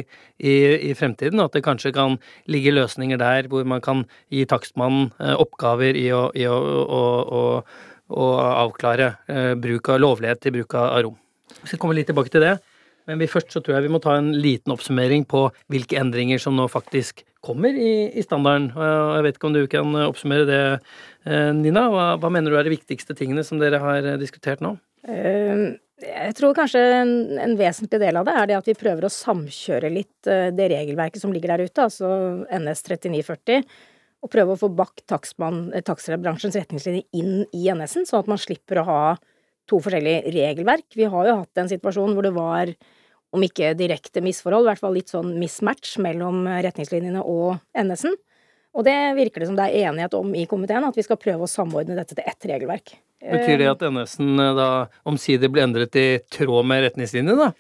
i, 0.43 0.55
i 0.91 0.93
fremtiden, 0.99 1.39
og 1.39 1.53
at 1.53 1.61
det 1.61 1.65
kanskje 1.69 1.95
kan 1.95 2.19
ligge 2.51 2.75
løsninger 2.75 3.21
der 3.21 3.47
hvor 3.53 3.67
man 3.69 3.83
kan 3.85 4.03
gi 4.33 4.43
takstmannen 4.51 5.13
oppgaver 5.39 5.95
i 5.99 6.09
å 6.11 6.32
i 6.39 6.47
å, 6.49 6.57
å, 6.57 7.03
å, 7.39 7.43
å 8.13 8.29
avklare 8.67 9.15
eh, 9.31 9.55
bruk 9.59 9.93
av 9.93 10.03
lovlighet 10.03 10.43
til 10.43 10.57
bruk 10.59 10.77
av 10.79 10.95
rom. 11.07 11.19
Vi 11.63 11.71
skal 11.71 11.83
komme 11.83 11.97
litt 11.99 12.09
tilbake 12.11 12.33
til 12.33 12.45
det. 12.45 12.57
Men 13.11 13.19
vi 13.19 13.31
først 13.31 13.51
så 13.51 13.59
tror 13.63 13.77
jeg 13.77 13.89
vi 13.89 13.93
må 13.97 13.99
ta 14.03 14.15
en 14.15 14.31
liten 14.39 14.73
oppsummering 14.75 15.25
på 15.27 15.49
hvilke 15.73 15.99
endringer 15.99 16.39
som 16.43 16.55
nå 16.55 16.69
faktisk 16.71 17.25
kommer 17.43 17.75
i, 17.75 18.13
i 18.15 18.23
standarden. 18.23 18.71
Jeg 18.77 19.25
vet 19.27 19.39
ikke 19.39 19.49
om 19.49 19.57
du 19.57 19.63
kan 19.71 19.97
oppsummere 20.05 20.47
det, 20.47 20.65
eh, 21.27 21.51
Nina. 21.59 21.89
Hva, 21.91 22.09
hva, 22.23 22.31
mener 22.31 22.53
du 22.53 22.59
er 22.61 22.69
de 22.69 22.77
viktigste 22.77 23.17
tingene 23.19 23.43
som 23.47 23.59
dere 23.63 23.83
har 23.83 24.07
eh, 24.07 24.21
diskutert 24.23 24.63
nå? 24.63 24.77
Jeg 25.03 26.35
tror 26.39 26.55
kanskje 26.55 26.81
en, 27.01 27.13
en, 27.43 27.57
vesentlig 27.59 27.99
del 27.99 28.21
av 28.21 28.27
det 28.27 28.37
er 28.39 28.47
det 28.51 28.59
at 28.61 28.69
vi 28.71 28.79
prøver 28.79 29.07
å 29.07 29.11
samkjøre 29.11 29.91
litt 29.91 30.29
det 30.55 30.69
regelverket 30.71 31.23
som 31.23 31.35
ligger 31.35 31.57
der 31.57 31.67
ute, 31.67 31.89
altså 31.89 32.11
NS 32.55 32.87
3940 32.87 33.67
og 34.23 34.31
prøve 34.31 34.55
å 34.55 34.61
få 34.61 34.71
bakt 34.73 35.05
eh, 35.05 35.83
takstbransjens 35.83 36.59
retningslinjer 36.61 37.07
inn 37.19 37.45
i 37.51 37.69
NS-en, 37.75 38.07
sånn 38.09 38.23
at 38.23 38.31
man 38.31 38.41
slipper 38.41 38.83
å 38.83 38.89
ha 38.89 39.05
to 39.71 39.79
forskjellige 39.83 40.33
regelverk. 40.35 40.89
Vi 40.99 41.07
har 41.11 41.29
jo 41.29 41.39
hatt 41.43 41.63
en 41.63 41.71
situasjon 41.71 42.15
hvor 42.15 42.27
det 42.27 42.35
var, 42.37 42.73
om 43.33 43.47
ikke 43.47 43.73
direkte 43.79 44.23
misforhold, 44.25 44.67
i 44.67 44.73
hvert 44.73 44.83
fall 44.83 44.97
litt 44.99 45.13
sånn 45.13 45.35
mismatch 45.41 45.97
mellom 46.03 46.45
retningslinjene 46.47 47.23
og 47.23 47.57
NS-en. 47.79 48.19
Og 48.73 48.87
det 48.87 48.97
virker 49.19 49.43
det 49.43 49.51
som 49.51 49.57
det 49.59 49.69
er 49.69 49.89
enighet 49.91 50.15
om 50.17 50.33
i 50.39 50.47
komiteen, 50.49 50.85
at 50.87 50.97
vi 50.97 51.05
skal 51.05 51.21
prøve 51.21 51.45
å 51.45 51.51
samordne 51.51 51.97
dette 51.99 52.17
til 52.17 52.25
ett 52.25 52.47
regelverk. 52.49 52.95
Betyr 53.23 53.61
det 53.61 53.71
at 53.71 53.85
NS-en 53.87 54.41
eh, 54.41 54.55
da 54.59 54.69
omsider 55.09 55.53
blir 55.53 55.67
endret 55.67 55.97
i 55.99 56.07
tråd 56.33 56.67
med 56.67 56.87
retningslinjene, 56.87 57.37
da? 57.39 57.51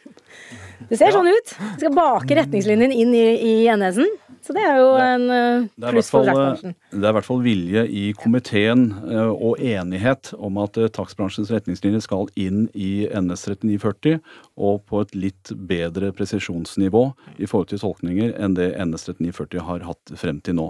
Det 0.90 0.98
ser 0.98 1.10
ja. 1.10 1.16
sånn 1.16 1.30
ut. 1.30 1.54
Vi 1.60 1.84
skal 1.84 1.96
bake 1.96 2.38
retningslinjen 2.38 2.94
inn 2.94 3.14
i, 3.16 3.26
i 3.38 3.54
NS-en. 3.72 4.10
Så 4.42 4.54
det 4.56 4.62
er 4.66 4.80
jo 4.80 4.88
en 4.98 5.28
uh, 5.30 5.90
pluss 5.92 6.08
for 6.10 6.26
fraktbransjen. 6.26 6.74
Det 6.90 7.06
er 7.06 7.12
i 7.12 7.14
hvert 7.14 7.28
fall 7.28 7.42
vilje 7.44 7.84
i 7.86 8.02
komiteen 8.18 8.88
uh, 9.06 9.30
og 9.30 9.60
enighet 9.62 10.32
om 10.34 10.58
at 10.64 10.78
uh, 10.82 10.88
takstbransjens 10.90 11.52
retningslinjer 11.54 12.02
skal 12.02 12.26
inn 12.34 12.64
i 12.74 13.06
NS 13.06 13.46
3940 13.46 14.18
og 14.58 14.82
på 14.90 15.04
et 15.04 15.14
litt 15.14 15.52
bedre 15.70 16.10
presisjonsnivå 16.16 17.04
i 17.38 17.46
forhold 17.46 17.70
til 17.70 17.84
tolkninger 17.84 18.34
enn 18.34 18.58
det 18.58 18.72
NS 18.82 19.12
3940 19.12 19.66
har 19.68 19.86
hatt 19.86 20.14
frem 20.18 20.42
til 20.42 20.58
nå. 20.58 20.68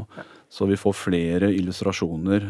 Så 0.53 0.69
vi 0.69 0.77
får 0.77 0.93
flere 0.99 1.49
illustrasjoner 1.49 2.45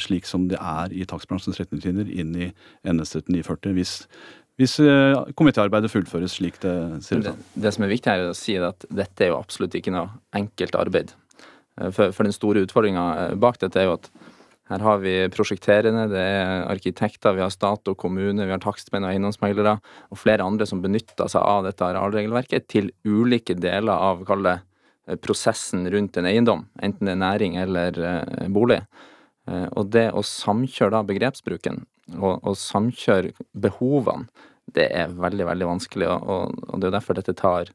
slik 0.00 0.24
som 0.24 0.46
det 0.48 0.56
er 0.56 0.94
i 0.96 1.04
takstbransjens 1.04 1.60
retningslinjer 1.60 2.08
inn 2.08 2.32
i 2.40 2.48
NS 2.88 3.18
3940 3.18 3.76
hvis 3.76 3.92
hvis 4.60 4.76
eh, 4.82 5.16
komitéarbeidet 5.34 5.90
fullføres 5.90 6.36
slik 6.38 6.60
det 6.62 6.74
ser 7.02 7.18
ut 7.18 7.26
Det, 7.26 7.34
det 7.64 7.72
som 7.74 7.86
er 7.86 7.90
viktig 7.90 8.10
er 8.12 8.28
å 8.28 8.36
si 8.38 8.54
at 8.54 8.86
dette 8.86 9.26
er 9.26 9.32
jo 9.32 9.40
absolutt 9.40 9.74
ikke 9.74 9.94
noe 9.94 10.12
enkelt 10.36 10.76
arbeid. 10.78 11.14
Eh, 11.80 11.90
for, 11.90 12.14
for 12.14 12.26
den 12.26 12.36
store 12.36 12.62
utfordringa 12.62 13.06
eh, 13.24 13.34
bak 13.40 13.58
dette 13.62 13.82
er 13.82 13.88
jo 13.88 13.96
at 13.98 14.10
her 14.70 14.80
har 14.80 15.00
vi 15.02 15.16
prosjekterende, 15.28 16.06
det 16.08 16.22
er 16.22 16.62
arkitekter, 16.72 17.34
vi 17.36 17.42
har 17.44 17.50
stat 17.52 17.90
og 17.90 17.98
kommune, 18.00 18.46
vi 18.46 18.54
har 18.54 18.62
takstmenn 18.62 19.04
og 19.04 19.10
eiendomsmeglere 19.10 19.74
og 20.08 20.16
flere 20.16 20.46
andre 20.46 20.64
som 20.70 20.80
benytter 20.80 21.28
seg 21.28 21.42
av 21.44 21.66
dette 21.66 21.84
arealregelverket 21.84 22.70
til 22.72 22.88
ulike 23.04 23.58
deler 23.58 23.92
av, 23.92 24.22
kall 24.24 24.46
det, 24.46 24.54
prosessen 25.20 25.84
rundt 25.92 26.16
en 26.16 26.30
eiendom, 26.30 26.62
enten 26.80 27.10
det 27.10 27.12
er 27.12 27.20
næring 27.20 27.58
eller 27.60 27.98
bolig. 28.48 28.78
Og 29.76 29.90
det 29.92 30.06
å 30.16 30.22
samkjøre 30.24 30.94
da 30.94 31.02
begrepsbruken 31.04 31.82
og, 32.12 32.40
å 32.44 32.54
samkjøre 32.58 33.32
behovene, 33.52 34.28
det 34.74 34.88
er 34.96 35.12
veldig, 35.12 35.44
veldig 35.50 35.68
vanskelig. 35.68 36.08
Og, 36.08 36.54
og 36.70 36.80
det 36.80 36.88
er 36.88 36.96
derfor 36.96 37.18
dette 37.18 37.36
tar 37.38 37.70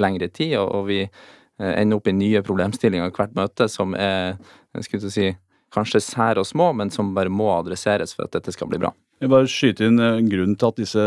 lengre 0.00 0.30
tid, 0.32 0.56
og, 0.60 0.72
og 0.78 0.88
vi 0.88 1.02
eh, 1.04 1.74
ender 1.74 2.00
opp 2.00 2.08
i 2.10 2.16
nye 2.16 2.42
problemstillinger 2.46 3.12
hvert 3.16 3.36
møte 3.38 3.68
som 3.70 3.94
er 3.96 4.36
jeg 4.76 4.86
skulle 4.86 5.12
si, 5.12 5.30
kanskje 5.74 6.02
sære 6.02 6.42
og 6.42 6.46
små, 6.46 6.70
men 6.78 6.92
som 6.94 7.14
bare 7.14 7.32
må 7.32 7.48
adresseres 7.56 8.14
for 8.14 8.26
at 8.26 8.36
dette 8.36 8.54
skal 8.54 8.70
bli 8.70 8.80
bra. 8.82 8.92
Jeg 9.20 9.28
vil 9.28 9.34
bare 9.34 9.48
skyte 9.52 9.84
inn 9.84 10.00
eh, 10.00 10.20
til 10.56 10.64
at 10.64 10.78
disse 10.80 11.02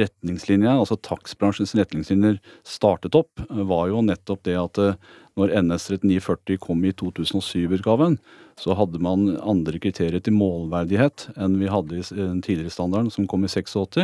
retningslinjene, 0.00 0.72
altså 0.74 0.96
takstbransjens 1.06 1.76
retningslinjer, 1.78 2.40
startet 2.66 3.14
opp, 3.14 3.30
var 3.46 3.92
jo 3.92 4.00
nettopp 4.02 4.40
det 4.48 4.56
at 4.58 4.80
eh, 4.82 4.96
når 5.38 5.52
NS 5.60 5.84
3940 5.92 6.58
kom 6.64 6.80
i 6.82 6.90
2007-utgaven, 6.98 8.16
så 8.58 8.74
hadde 8.74 8.98
man 9.02 9.36
andre 9.38 9.78
kriterier 9.82 10.18
til 10.18 10.34
målverdighet 10.34 11.28
enn 11.38 11.54
vi 11.60 11.70
hadde 11.70 12.00
i 12.00 12.02
den 12.18 12.40
tidligere 12.42 12.74
standarden 12.74 13.12
som 13.14 13.28
kom 13.30 13.46
i 13.46 13.50
86. 13.50 14.02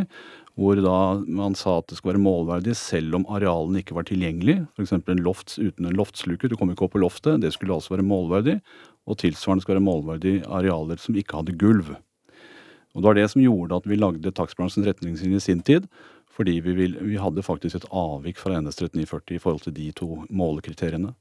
Hvor 0.55 0.79
da 0.83 1.01
man 1.27 1.57
sa 1.59 1.81
at 1.81 1.89
det 1.91 1.99
skulle 1.99 2.17
være 2.17 2.23
målverdig 2.23 2.77
selv 2.79 3.19
om 3.19 3.27
arealene 3.35 3.83
ikke 3.83 3.97
var 3.99 4.07
tilgjengelig. 4.07 4.61
F.eks. 4.77 4.95
en 4.95 5.25
loft 5.27 5.57
uten 5.59 5.91
en 5.91 5.99
loftsluke, 5.99 6.51
Du 6.51 6.55
kom 6.59 6.71
ikke 6.71 6.87
opp 6.87 6.95
på 6.95 7.03
loftet. 7.03 7.43
Det 7.43 7.51
skulle 7.55 7.75
altså 7.75 7.97
være 7.97 8.07
målverdig. 8.07 8.61
Og 9.11 9.19
tilsvarende 9.23 9.67
skal 9.67 9.79
være 9.79 9.89
målverdig 9.89 10.37
arealer 10.47 11.03
som 11.03 11.19
ikke 11.19 11.41
hadde 11.41 11.59
gulv. 11.59 11.95
Og 12.95 13.03
Det 13.03 13.09
var 13.09 13.19
det 13.19 13.29
som 13.31 13.43
gjorde 13.43 13.77
at 13.77 13.87
vi 13.87 13.99
lagde 13.99 14.33
takstbransjens 14.35 14.89
retningslinjer 14.89 15.39
i 15.39 15.45
sin 15.45 15.63
tid. 15.63 15.87
Fordi 16.31 16.61
vi, 16.65 16.73
vil, 16.73 16.95
vi, 17.05 17.19
hadde 17.21 17.45
faktisk 17.45 17.77
et 17.77 17.89
avvik 17.91 18.39
fra 18.41 18.61
NS 18.61 18.79
3940 18.81 19.35
i 19.37 19.43
forhold 19.43 19.65
til 19.67 19.75
de 19.77 19.91
to 19.93 20.23
målekriteriene. 20.31 21.13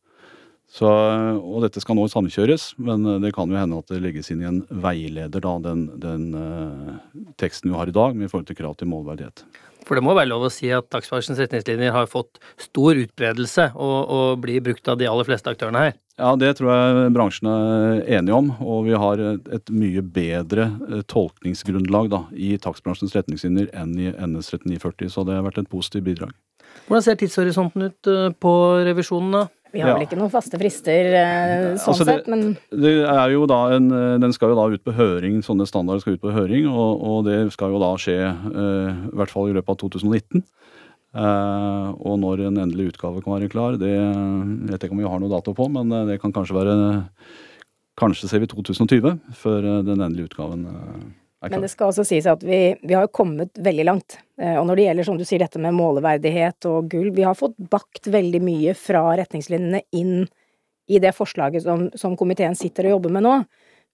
Så, 0.69 0.85
og 0.85 1.63
dette 1.65 1.81
skal 1.81 1.97
nå 1.97 2.05
samkjøres, 2.13 2.75
men 2.77 3.07
det 3.23 3.31
kan 3.33 3.49
jo 3.49 3.57
hende 3.57 3.79
at 3.81 3.89
det 3.89 4.03
legges 4.03 4.29
inn 4.29 4.43
i 4.43 4.47
en 4.47 4.59
veileder, 4.69 5.41
da, 5.41 5.55
den, 5.65 5.87
den 5.97 6.27
eh, 6.37 6.91
teksten 7.41 7.73
vi 7.73 7.79
har 7.79 7.89
i 7.89 7.95
dag, 7.95 8.13
med 8.13 8.27
i 8.27 8.31
forhold 8.31 8.45
til 8.51 8.59
krav 8.59 8.77
til 8.77 8.91
målverdighet. 8.91 9.43
For 9.89 9.97
det 9.97 10.05
må 10.05 10.13
være 10.13 10.29
lov 10.29 10.43
å 10.45 10.51
si 10.53 10.69
at 10.69 10.85
dagsbransjens 10.93 11.39
retningslinjer 11.41 11.95
har 11.95 12.05
fått 12.11 12.37
stor 12.61 12.99
utbredelse 13.01 13.71
og, 13.73 13.97
og 14.13 14.43
blir 14.43 14.61
brukt 14.61 14.85
av 14.91 14.99
de 14.99 15.07
aller 15.09 15.25
fleste 15.25 15.49
aktørene 15.49 15.81
her. 15.87 15.95
Ja, 16.19 16.35
det 16.37 16.51
tror 16.59 16.69
jeg 16.69 17.13
bransjen 17.15 17.49
er 17.49 18.03
enig 18.19 18.35
om, 18.35 18.51
og 18.61 18.83
vi 18.85 18.93
har 19.01 19.21
et, 19.23 19.49
et 19.55 19.71
mye 19.73 20.03
bedre 20.03 20.67
eh, 20.91 21.01
tolkningsgrunnlag 21.09 22.11
da, 22.11 22.19
i 22.35 22.51
takstbransjens 22.61 23.15
retningslinjer 23.17 23.71
enn 23.73 23.95
i 23.97 24.11
NS 24.11 24.51
3940, 24.51 25.09
så 25.15 25.25
det 25.25 25.39
har 25.39 25.47
vært 25.47 25.63
et 25.63 25.71
positivt 25.71 26.05
bidrag. 26.11 26.35
Hvordan 26.85 27.05
ser 27.05 27.17
tidshorisonten 27.17 27.87
ut 27.87 28.11
eh, 28.11 28.29
på 28.35 28.53
revisjonen, 28.85 29.31
da? 29.39 29.45
Vi 29.73 29.81
har 29.83 29.93
vel 29.97 30.05
ikke 30.07 30.17
noen 30.17 30.31
faste 30.33 30.57
frister 30.57 31.09
eh, 31.13 31.75
sånn 31.77 31.93
Altså, 31.93 32.05
det- 32.05 32.15
sett, 32.19 32.27
men 32.31 32.57
Det 32.71 32.93
er 33.05 33.29
jo 33.35 33.45
da 33.49 33.59
en, 33.75 33.89
den 34.21 34.33
skal 34.33 34.49
jo 34.53 34.55
da 34.57 34.67
ut 34.73 34.83
på 34.83 34.93
høring, 34.97 35.41
sånne 35.45 35.67
standarder 35.69 36.01
skal 36.01 36.13
ut 36.17 36.21
på 36.23 36.31
høring, 36.33 36.67
og, 36.67 37.03
og 37.05 37.25
det 37.29 37.51
skal 37.53 37.71
jo 37.75 37.79
da 37.83 37.91
skje 38.01 38.17
eh, 38.25 38.89
i 39.11 39.15
hvert 39.19 39.29
fall 39.33 39.49
i 39.51 39.53
løpet 39.53 39.69
av 39.75 39.77
2019. 39.85 40.43
Eh, 41.09 41.87
og 42.05 42.19
når 42.21 42.43
en 42.47 42.57
endelig 42.65 42.91
utgave 42.93 43.21
kan 43.25 43.33
være 43.39 43.49
klar, 43.49 43.77
det 43.81 43.93
vet 44.69 44.83
ikke 44.85 44.93
om 44.93 45.01
vi 45.01 45.07
har 45.09 45.21
noe 45.21 45.31
dato 45.31 45.53
på, 45.57 45.65
men 45.73 45.89
eh, 45.91 46.05
det 46.11 46.19
kan 46.21 46.33
kanskje 46.33 46.57
være 46.57 46.75
Kanskje 47.99 48.29
ser 48.31 48.39
vi 48.39 48.47
2020 48.47 49.17
før 49.35 49.65
eh, 49.67 49.81
den 49.83 49.99
endelige 50.05 50.29
utgaven 50.29 50.61
eh, 50.69 50.77
er 50.77 51.01
Men 51.47 51.61
det 51.63 51.69
skal 51.71 51.87
også 51.87 52.03
sies 52.03 52.25
at 52.27 52.41
vi, 52.43 52.75
vi 52.83 52.95
har 52.97 53.05
jo 53.05 53.13
kommet 53.15 53.55
veldig 53.63 53.85
langt. 53.87 54.17
Eh, 54.41 54.57
Og 54.59 54.65
når 54.67 54.75
det 54.75 54.87
gjelder, 54.89 55.07
som 55.07 55.17
du 55.17 55.23
sier, 55.23 55.39
dette 55.39 55.61
med 55.61 55.77
måleverdighet 55.77 56.67
og 56.67 56.89
gull, 56.91 57.13
vi 57.15 57.23
har 57.23 57.37
fått 57.39 57.55
bakt 57.71 58.09
veldig 58.11 58.41
mye 58.43 58.75
fra 58.75 59.05
retningslinjene 59.21 59.85
inn 59.95 60.27
i 60.89 60.99
det 60.99 61.13
forslaget 61.15 61.63
som, 61.63 61.87
som 61.95 62.17
komiteen 62.19 62.57
sitter 62.59 62.89
og 62.89 62.97
jobber 62.97 63.15
med 63.15 63.23
nå. 63.23 63.37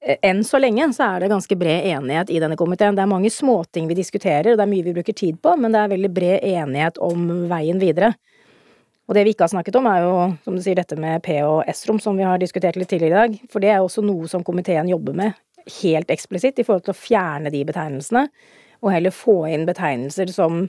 Eh, 0.01 0.17
Enn 0.25 0.41
så 0.47 0.57
lenge 0.57 0.89
så 0.97 1.11
er 1.11 1.21
det 1.21 1.29
ganske 1.35 1.57
bred 1.59 1.85
enighet 1.91 2.33
i 2.33 2.41
denne 2.41 2.57
komiteen. 2.57 2.97
Det 2.97 3.05
er 3.05 3.13
mange 3.13 3.29
småting 3.29 3.91
vi 3.91 3.99
diskuterer, 4.01 4.55
og 4.55 4.57
det 4.57 4.65
er 4.65 4.73
mye 4.73 4.89
vi 4.89 4.97
bruker 4.97 5.13
tid 5.13 5.37
på, 5.37 5.53
men 5.59 5.75
det 5.75 5.83
er 5.83 5.93
veldig 5.93 6.13
bred 6.17 6.49
enighet 6.49 6.97
om 6.97 7.29
veien 7.51 7.77
videre. 7.77 8.15
Og 9.05 9.13
det 9.13 9.21
vi 9.27 9.35
ikke 9.35 9.45
har 9.45 9.53
snakket 9.53 9.75
om, 9.77 9.85
er 9.85 10.01
jo, 10.01 10.13
som 10.41 10.55
du 10.57 10.65
sier, 10.65 10.81
dette 10.81 10.97
med 10.97 11.21
P 11.21 11.37
og 11.45 11.67
S-rom, 11.69 12.01
som 12.01 12.17
vi 12.17 12.25
har 12.25 12.41
diskutert 12.41 12.73
litt 12.79 12.89
tidligere 12.89 13.13
i 13.13 13.19
dag. 13.19 13.41
For 13.53 13.61
det 13.61 13.69
er 13.69 13.83
også 13.85 14.01
noe 14.01 14.25
som 14.25 14.41
komiteen 14.41 14.89
jobber 14.89 15.13
med 15.13 15.37
helt 15.81 16.11
eksplisitt, 16.13 16.59
i 16.59 16.65
forhold 16.65 16.85
til 16.87 16.95
å 16.95 16.99
fjerne 16.99 17.51
de 17.53 17.63
betegnelsene, 17.67 18.27
og 18.83 18.91
heller 18.93 19.15
få 19.15 19.37
inn 19.49 19.65
betegnelser 19.67 20.29
som, 20.33 20.65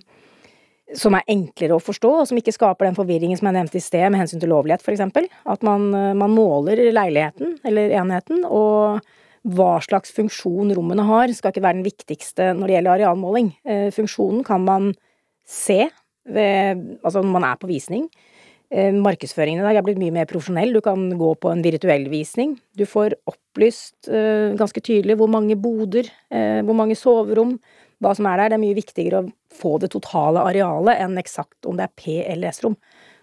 som 0.97 1.17
er 1.19 1.26
enklere 1.33 1.76
å 1.76 1.83
forstå, 1.83 2.12
og 2.23 2.31
som 2.31 2.41
ikke 2.41 2.55
skaper 2.55 2.88
den 2.88 2.97
forvirringen 2.97 3.38
som 3.38 3.50
jeg 3.50 3.59
nevnte 3.59 3.81
i 3.81 3.85
sted 3.85 4.09
med 4.09 4.23
hensyn 4.23 4.43
til 4.43 4.53
lovlighet, 4.55 4.85
eksempel. 4.95 5.29
At 5.45 5.67
man, 5.67 5.91
man 5.93 6.33
måler 6.33 6.81
leiligheten, 6.95 7.59
eller 7.67 7.93
enheten, 8.00 8.45
og 8.49 9.03
hva 9.47 9.76
slags 9.85 10.15
funksjon 10.15 10.73
rommene 10.75 11.05
har, 11.07 11.31
skal 11.35 11.53
ikke 11.53 11.65
være 11.65 11.79
den 11.79 11.87
viktigste 11.87 12.50
når 12.57 12.67
det 12.67 12.76
gjelder 12.76 12.95
arealmåling. 12.97 13.53
Eh, 13.69 13.88
Funksjonen 13.95 14.43
kan 14.47 14.65
man 14.67 14.91
se 15.47 15.85
ved, 16.26 16.83
altså 17.07 17.23
når 17.23 17.37
man 17.37 17.47
er 17.47 17.61
på 17.61 17.71
visning. 17.71 18.09
Eh, 18.71 18.91
Markedsføringen 18.99 19.63
i 19.63 19.67
dag 19.69 19.79
er 19.79 19.85
blitt 19.87 20.01
mye 20.01 20.15
mer 20.15 20.27
profesjonell. 20.27 20.73
Du 20.75 20.81
kan 20.83 21.07
gå 21.19 21.33
på 21.39 21.53
en 21.53 21.63
virtuell 21.63 22.09
visning. 22.11 22.57
Du 22.75 22.83
får 22.89 23.15
opplyst 23.31 24.09
eh, 24.11 24.57
ganske 24.59 24.83
tydelig 24.83 25.17
hvor 25.21 25.31
mange 25.31 25.55
boder, 25.61 26.09
eh, 26.35 26.63
hvor 26.67 26.75
mange 26.79 26.97
soverom, 26.99 27.57
hva 28.03 28.15
som 28.19 28.27
er 28.27 28.43
der. 28.43 28.51
Det 28.53 28.59
er 28.59 28.65
mye 28.65 28.79
viktigere 28.79 29.21
å 29.23 29.31
få 29.57 29.77
det 29.81 29.93
totale 29.95 30.43
arealet 30.51 30.99
enn 31.05 31.15
eksakt 31.23 31.69
om 31.71 31.79
det 31.79 31.87
er 31.87 31.95
P- 31.97 32.25
eller 32.27 32.51
S-rom. 32.51 32.75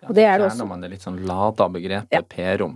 Og 0.08 0.16
det 0.16 0.24
er 0.28 0.40
det 0.40 0.48
også. 0.48 0.58
Fjerner 0.58 0.72
man 0.72 0.82
det 0.84 0.90
litt 0.92 1.04
sånn 1.06 1.20
lada 1.28 1.68
begrepet 1.72 2.12
Ja. 2.12 2.24
P-rom, 2.28 2.74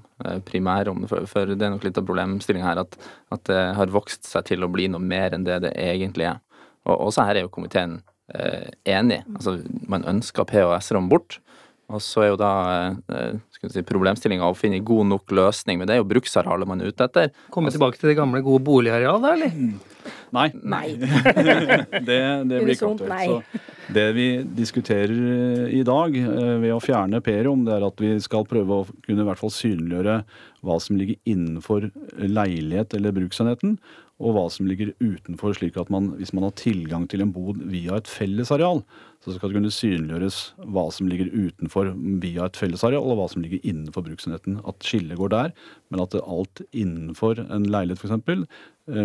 primærrom, 0.48 1.02
for, 1.12 1.26
for 1.28 1.50
det 1.50 1.66
er 1.66 1.74
nok 1.74 1.84
litt 1.84 1.98
av 2.00 2.06
problemstillinga 2.08 2.68
her 2.70 2.80
at, 2.86 2.96
at 3.36 3.44
det 3.50 3.64
har 3.76 3.92
vokst 3.92 4.28
seg 4.30 4.46
til 4.48 4.64
å 4.64 4.70
bli 4.72 4.86
noe 4.94 5.04
mer 5.04 5.36
enn 5.36 5.44
det 5.48 5.58
det 5.66 5.74
egentlig 5.76 6.30
er. 6.30 6.40
Og 6.88 7.10
også 7.10 7.26
her 7.28 7.36
er 7.42 7.44
jo 7.48 7.52
komiteen 7.52 7.98
eh, 8.32 8.70
enig. 8.88 9.24
Altså, 9.36 9.58
man 9.92 10.08
ønsker 10.08 10.48
P- 10.48 10.64
og 10.64 10.78
S-rom 10.80 11.10
bort. 11.12 11.40
Og 11.88 12.02
så 12.04 12.26
er 12.26 12.32
jo 12.34 12.40
da 12.40 12.52
eh, 13.16 13.38
si, 13.72 13.84
problemstillinga 13.88 14.48
å 14.50 14.56
finne 14.58 14.82
god 14.84 15.08
nok 15.14 15.32
løsning, 15.38 15.80
men 15.80 15.88
det 15.88 15.96
er 15.96 16.02
jo 16.02 16.10
bruksarealet 16.10 16.68
man 16.68 16.84
er 16.84 16.92
ute 16.92 17.06
etter. 17.08 17.30
Komme 17.54 17.72
tilbake 17.72 18.00
til 18.00 18.12
det 18.12 18.18
gamle, 18.20 18.42
gode 18.44 18.66
boligarealet, 18.68 19.24
da, 19.24 19.32
eller? 19.38 20.18
Nei. 20.36 20.50
Nei. 20.68 20.88
det, 22.10 22.20
det 22.50 22.60
blir 22.60 22.74
ikke 22.74 22.92
aktuelt. 22.92 23.48
Så 23.48 23.94
det 23.96 24.08
vi 24.18 24.28
diskuterer 24.58 25.14
eh, 25.16 25.78
i 25.80 25.84
dag 25.88 26.18
eh, 26.20 26.58
ved 26.66 26.76
å 26.76 26.82
fjerne 26.84 27.24
P-rom, 27.24 27.64
det 27.68 27.78
er 27.78 27.88
at 27.88 28.04
vi 28.04 28.12
skal 28.24 28.44
prøve 28.50 28.82
å 28.82 28.90
kunne 29.06 29.24
i 29.24 29.30
hvert 29.30 29.40
fall 29.40 29.56
synliggjøre 29.56 30.20
hva 30.68 30.80
som 30.84 31.00
ligger 31.00 31.22
innenfor 31.30 31.88
leilighet 32.20 32.98
eller 32.98 33.16
bruksenheten, 33.16 33.78
og 34.18 34.34
hva 34.34 34.48
som 34.50 34.66
ligger 34.66 34.96
utenfor, 34.98 35.54
slik 35.54 35.76
at 35.78 35.92
man, 35.94 36.10
hvis 36.18 36.34
man 36.34 36.48
har 36.48 36.56
tilgang 36.58 37.06
til 37.10 37.22
en 37.22 37.34
bod 37.36 37.60
via 37.70 38.00
et 38.00 38.10
fellesareal, 38.10 38.82
så 39.22 39.36
skal 39.36 39.52
det 39.52 39.60
kunne 39.60 39.74
synliggjøres 39.74 40.40
hva 40.74 40.88
som 40.94 41.10
ligger 41.12 41.30
utenfor 41.36 41.92
via 42.24 42.48
et 42.48 42.58
fellesareal, 42.58 43.06
og 43.06 43.20
hva 43.20 43.28
som 43.30 43.46
ligger 43.46 43.62
innenfor 43.62 44.08
bruksenheten. 44.08 44.58
At 44.66 44.82
skillet 44.86 45.20
går 45.20 45.34
der, 45.36 45.54
men 45.94 46.02
at 46.02 46.18
alt 46.18 46.64
innenfor 46.72 47.44
en 47.46 47.70
leilighet 47.70 48.02
f.eks. 48.02 48.48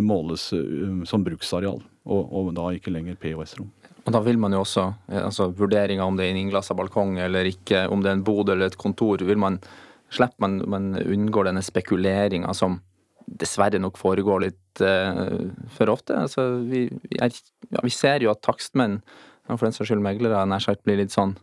måles 0.01 0.49
eh, 0.57 1.05
som 1.09 1.29
bruksareal, 1.29 1.83
og, 2.09 2.23
og 2.33 2.53
da 2.57 2.71
ikke 2.73 2.95
lenger 2.95 3.21
P- 3.21 3.37
og 3.37 3.45
S-rom. 3.45 3.69
Og 4.03 4.17
da 4.17 4.23
vil 4.25 4.41
man 4.41 4.57
jo 4.57 4.63
også, 4.65 4.89
eh, 5.13 5.21
altså 5.21 5.51
vurderinga 5.53 6.09
om 6.09 6.17
det 6.17 6.27
er 6.27 6.33
en 6.33 6.41
innglassa 6.47 6.77
balkong 6.79 7.19
eller 7.21 7.53
ikke, 7.53 7.85
om 7.93 8.01
det 8.01 8.15
er 8.15 8.17
en 8.21 8.25
bod 8.27 8.49
eller 8.49 8.73
et 8.73 8.81
kontor, 8.81 9.21
vil 9.29 9.41
man 9.45 9.61
slipper 10.13 10.45
man, 10.45 10.59
man 10.69 10.89
unngår 11.01 11.49
denne 11.49 11.63
spekuleringa 11.65 12.53
som 12.57 12.81
dessverre 13.27 13.81
nok 13.83 14.01
foregår 14.01 14.45
litt 14.47 14.83
uh, 14.85 15.49
for 15.77 15.93
ofte. 15.93 16.17
Altså, 16.25 16.49
vi, 16.69 16.87
vi, 17.07 17.21
er, 17.23 17.35
ja, 17.71 17.85
vi 17.85 17.93
ser 17.95 18.25
jo 18.25 18.33
at 18.33 18.43
takstmenn, 18.45 19.01
og 19.49 19.57
for 19.57 19.67
den 19.67 19.77
saks 19.77 19.91
skyld 19.91 20.05
meglere, 20.05 20.45
nær 20.49 20.63
sagt 20.63 20.85
blir 20.87 21.01
litt 21.01 21.15
sånn 21.15 21.37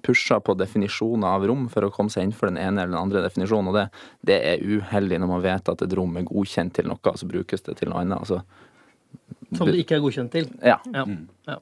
pusha 0.00 0.38
på 0.40 0.54
definisjoner 0.56 1.34
av 1.36 1.44
rom 1.48 1.66
for 1.72 1.84
å 1.84 1.90
komme 1.92 2.12
seg 2.12 2.24
innenfor 2.24 2.48
den 2.48 2.60
ene 2.60 2.80
eller 2.84 2.94
den 2.94 3.02
andre 3.02 3.24
definisjonen. 3.26 3.72
Og 3.72 3.76
det, 3.76 3.86
det 4.28 4.38
er 4.48 4.64
uheldig 4.64 5.20
når 5.20 5.32
man 5.34 5.44
vet 5.44 5.68
at 5.68 5.84
et 5.84 5.96
rom 5.98 6.16
er 6.16 6.28
godkjent 6.28 6.74
til 6.78 6.88
noe, 6.88 7.16
så 7.18 7.28
brukes 7.28 7.66
det 7.66 7.76
til 7.80 7.92
noe 7.92 8.04
annet. 8.04 8.22
Altså, 8.22 8.40
Som 9.58 9.68
det 9.68 9.82
ikke 9.84 9.98
er 9.98 10.04
godkjent 10.06 10.32
til. 10.32 10.48
ja. 10.64 10.78
Ja. 10.94 11.06
ja. 11.50 11.60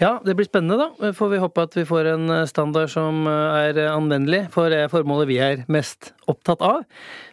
Ja, 0.00 0.14
det 0.24 0.32
blir 0.38 0.48
spennende, 0.48 0.78
da. 0.80 1.10
Får 1.12 1.28
vi 1.28 1.40
håpe 1.42 1.64
at 1.66 1.74
vi 1.76 1.84
får 1.84 2.06
en 2.14 2.30
eh, 2.32 2.46
standard 2.48 2.88
som 2.88 3.26
eh, 3.28 3.58
er 3.68 3.80
anvendelig 3.90 4.46
for 4.54 4.72
formålet 4.92 5.28
vi 5.28 5.36
er 5.44 5.66
mest 5.68 6.14
opptatt 6.30 6.64
av. 6.64 6.86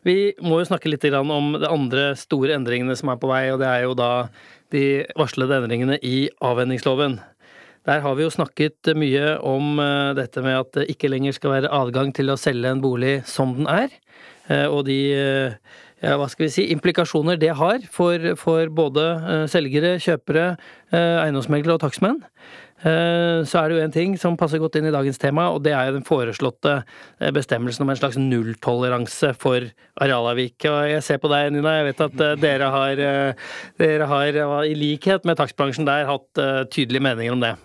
Vi 0.04 0.34
må 0.44 0.60
jo 0.60 0.68
snakke 0.68 0.92
litt 0.92 1.08
om 1.16 1.56
de 1.56 1.70
andre 1.72 2.10
store 2.20 2.58
endringene 2.58 2.98
som 3.00 3.14
er 3.14 3.22
på 3.22 3.32
vei, 3.32 3.46
og 3.54 3.64
det 3.64 3.72
er 3.72 3.88
jo 3.88 3.96
da 3.96 4.12
de 4.76 4.84
varslede 5.16 5.62
endringene 5.62 5.96
i 6.04 6.28
avhendingsloven. 6.44 7.22
Der 7.88 8.02
har 8.04 8.18
vi 8.20 8.26
jo 8.26 8.32
snakket 8.34 8.90
mye 9.00 9.38
om 9.48 9.80
eh, 9.80 10.12
dette 10.18 10.44
med 10.44 10.60
at 10.60 10.74
det 10.76 10.90
ikke 10.92 11.08
lenger 11.12 11.38
skal 11.38 11.54
være 11.54 11.72
adgang 11.72 12.12
til 12.16 12.34
å 12.34 12.40
selge 12.40 12.74
en 12.74 12.84
bolig 12.84 13.22
som 13.30 13.54
den 13.56 13.70
er, 13.72 13.94
eh, 14.52 14.66
og 14.68 14.84
de 14.90 14.98
eh, 15.16 15.78
ja, 16.04 16.14
hva 16.20 16.28
skal 16.30 16.46
vi 16.46 16.54
si, 16.54 16.68
implikasjoner 16.76 17.40
det 17.42 17.56
har 17.58 17.82
for, 17.94 18.22
for 18.38 18.70
både 18.74 19.10
eh, 19.18 19.44
selgere, 19.50 19.96
kjøpere, 20.04 20.52
eh, 20.94 21.18
eiendomsmeglere 21.24 21.78
og 21.78 21.84
takstmenn. 21.84 22.20
Eh, 22.86 23.42
Så 23.50 23.58
er 23.58 23.70
det 23.70 23.78
jo 23.78 23.84
en 23.84 23.96
ting 23.96 24.14
som 24.22 24.38
passer 24.38 24.62
godt 24.62 24.78
inn 24.78 24.90
i 24.92 24.94
dagens 24.94 25.18
tema, 25.18 25.48
og 25.50 25.64
det 25.66 25.74
er 25.74 25.90
jo 25.90 25.98
den 25.98 26.06
foreslåtte 26.06 26.80
bestemmelsen 27.34 27.86
om 27.86 27.90
en 27.90 27.98
slags 27.98 28.20
nulltoleranse 28.22 29.34
for 29.42 29.66
arealavvik. 29.98 30.70
Og 30.70 30.82
jeg 30.94 31.06
ser 31.06 31.22
på 31.24 31.32
deg, 31.34 31.50
Nina, 31.56 31.80
jeg 31.80 31.90
vet 31.90 32.06
at 32.06 32.26
dere 32.44 32.70
har, 32.74 33.02
dere 33.82 34.12
har 34.14 34.42
i 34.70 34.78
likhet 34.78 35.26
med 35.26 35.42
takstbransjen 35.42 35.90
der, 35.90 36.06
hatt 36.12 36.46
tydelige 36.70 37.10
meninger 37.10 37.34
om 37.34 37.42
det. 37.42 37.56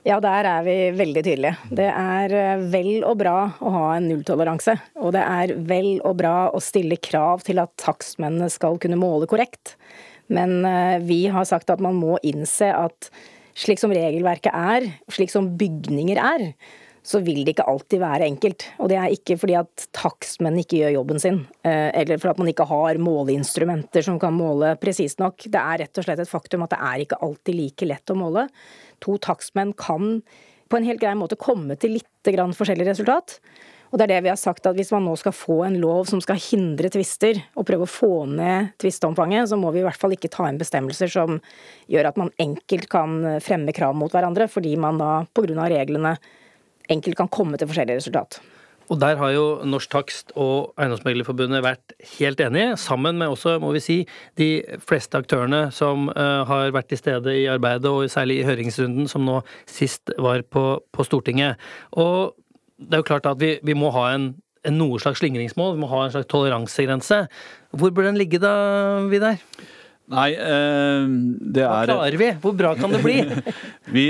Ja, 0.00 0.16
der 0.24 0.46
er 0.48 0.62
vi 0.64 0.74
veldig 0.96 1.22
tydelige. 1.26 1.56
Det 1.76 1.88
er 1.92 2.32
eh, 2.32 2.62
vel 2.72 3.02
og 3.04 3.18
bra 3.20 3.34
å 3.60 3.72
ha 3.74 3.88
en 3.98 4.06
nulltoleranse. 4.08 4.78
Og 5.04 5.12
det 5.12 5.20
er 5.20 5.52
vel 5.68 5.98
og 6.08 6.16
bra 6.22 6.36
å 6.56 6.62
stille 6.64 6.96
krav 6.96 7.44
til 7.44 7.60
at 7.60 7.74
takstmennene 7.80 8.48
skal 8.52 8.80
kunne 8.80 8.96
måle 9.00 9.28
korrekt. 9.28 9.74
Men 10.32 10.64
eh, 10.64 10.96
vi 11.04 11.26
har 11.28 11.44
sagt 11.48 11.68
at 11.72 11.84
man 11.84 12.00
må 12.00 12.16
innse 12.24 12.70
at 12.72 13.10
slik 13.60 13.82
som 13.82 13.92
regelverket 13.92 14.56
er, 14.56 14.88
slik 15.12 15.32
som 15.34 15.52
bygninger 15.60 16.16
er, 16.16 16.46
så 17.02 17.20
vil 17.24 17.42
det 17.44 17.54
ikke 17.54 17.68
alltid 17.68 18.00
være 18.00 18.26
enkelt. 18.28 18.66
Og 18.80 18.90
det 18.92 18.98
er 19.00 19.12
ikke 19.12 19.36
fordi 19.40 19.56
at 19.60 19.86
takstmenn 19.96 20.58
ikke 20.60 20.82
gjør 20.82 20.96
jobben 20.98 21.20
sin, 21.22 21.42
eh, 21.64 21.88
eller 22.00 22.20
fordi 22.20 22.34
at 22.34 22.42
man 22.42 22.52
ikke 22.52 22.68
har 22.72 23.00
måleinstrumenter 23.00 24.04
som 24.06 24.20
kan 24.20 24.36
måle 24.36 24.74
presist 24.80 25.20
nok. 25.20 25.44
Det 25.44 25.60
er 25.60 25.84
rett 25.84 26.00
og 26.00 26.06
slett 26.06 26.24
et 26.24 26.32
faktum 26.32 26.64
at 26.64 26.72
det 26.72 26.80
er 26.88 27.04
ikke 27.04 27.20
alltid 27.24 27.60
like 27.60 27.88
lett 27.92 28.12
å 28.12 28.18
måle. 28.20 28.48
To 29.06 29.18
takstmenn 29.22 29.74
kan 29.78 30.20
på 30.70 30.78
en 30.78 30.86
helt 30.86 31.02
grei 31.02 31.16
måte 31.18 31.38
komme 31.40 31.76
til 31.80 31.96
litt 31.98 32.30
grann 32.30 32.54
forskjellig 32.54 32.86
resultat. 32.92 33.40
Og 33.90 33.98
det 33.98 34.04
er 34.06 34.12
det 34.12 34.20
vi 34.28 34.30
har 34.30 34.38
sagt, 34.38 34.68
at 34.70 34.76
hvis 34.78 34.92
man 34.94 35.02
nå 35.08 35.16
skal 35.18 35.34
få 35.34 35.56
en 35.66 35.80
lov 35.82 36.04
som 36.06 36.20
skal 36.22 36.38
hindre 36.38 36.92
tvister, 36.94 37.40
og 37.58 37.66
prøve 37.66 37.88
å 37.88 37.90
få 37.90 38.12
ned 38.30 38.70
tvisteomfanget, 38.78 39.50
så 39.50 39.58
må 39.58 39.72
vi 39.74 39.82
i 39.82 39.86
hvert 39.86 39.98
fall 39.98 40.14
ikke 40.14 40.30
ta 40.30 40.46
inn 40.46 40.60
bestemmelser 40.60 41.10
som 41.10 41.40
gjør 41.90 42.12
at 42.12 42.20
man 42.20 42.30
enkelt 42.38 42.86
kan 42.92 43.18
fremme 43.42 43.74
krav 43.74 43.98
mot 43.98 44.14
hverandre, 44.14 44.46
fordi 44.50 44.76
man 44.78 45.02
da, 45.02 45.10
av 45.26 45.72
reglene, 45.74 46.14
enkelt 46.90 47.18
kan 47.18 47.32
komme 47.34 47.58
til 47.58 47.70
forskjellig 47.70 47.98
resultat. 47.98 48.38
Og 48.90 48.98
der 48.98 49.18
har 49.20 49.30
jo 49.30 49.44
Norsk 49.62 49.92
Takst 49.92 50.32
og 50.34 50.72
Eiendomsmeglerforbundet 50.80 51.62
vært 51.62 51.94
helt 52.16 52.40
enige, 52.42 52.74
sammen 52.80 53.20
med 53.20 53.30
også, 53.30 53.54
må 53.62 53.70
vi 53.76 53.82
si, 53.84 53.98
de 54.40 54.50
fleste 54.82 55.20
aktørene 55.20 55.68
som 55.74 56.08
uh, 56.10 56.42
har 56.48 56.74
vært 56.74 56.90
til 56.90 56.98
stede 56.98 57.36
i 57.38 57.46
arbeidet, 57.50 57.86
og 57.86 58.10
særlig 58.10 58.40
i 58.40 58.46
høringsrunden 58.48 59.06
som 59.10 59.22
nå 59.28 59.40
sist 59.70 60.10
var 60.18 60.42
på, 60.42 60.64
på 60.90 61.06
Stortinget. 61.06 61.60
Og 61.92 62.34
det 62.82 62.98
er 62.98 63.04
jo 63.04 63.10
klart 63.12 63.30
at 63.30 63.38
vi, 63.38 63.54
vi 63.62 63.78
må 63.78 63.92
ha 63.94 64.08
en, 64.16 64.32
en 64.66 64.80
noe 64.80 64.98
slags 65.02 65.22
slingringsmål, 65.22 65.76
vi 65.76 65.84
må 65.84 65.90
ha 65.92 66.06
en 66.06 66.16
slags 66.16 66.30
toleransegrense. 66.32 67.22
Hvor 67.70 67.94
bør 67.94 68.10
den 68.10 68.18
ligge 68.18 68.42
da, 68.42 68.54
Vidar? 69.12 69.38
Nei, 70.10 70.30
eh, 70.34 71.04
det 71.54 71.62
Hva 71.62 71.82
er 71.84 71.90
klarer 71.92 72.16
vi? 72.18 72.28
Hvor 72.42 72.54
bra 72.58 72.72
kan 72.78 72.90
det 72.90 73.02
bli? 73.04 73.18
vi, 73.96 74.06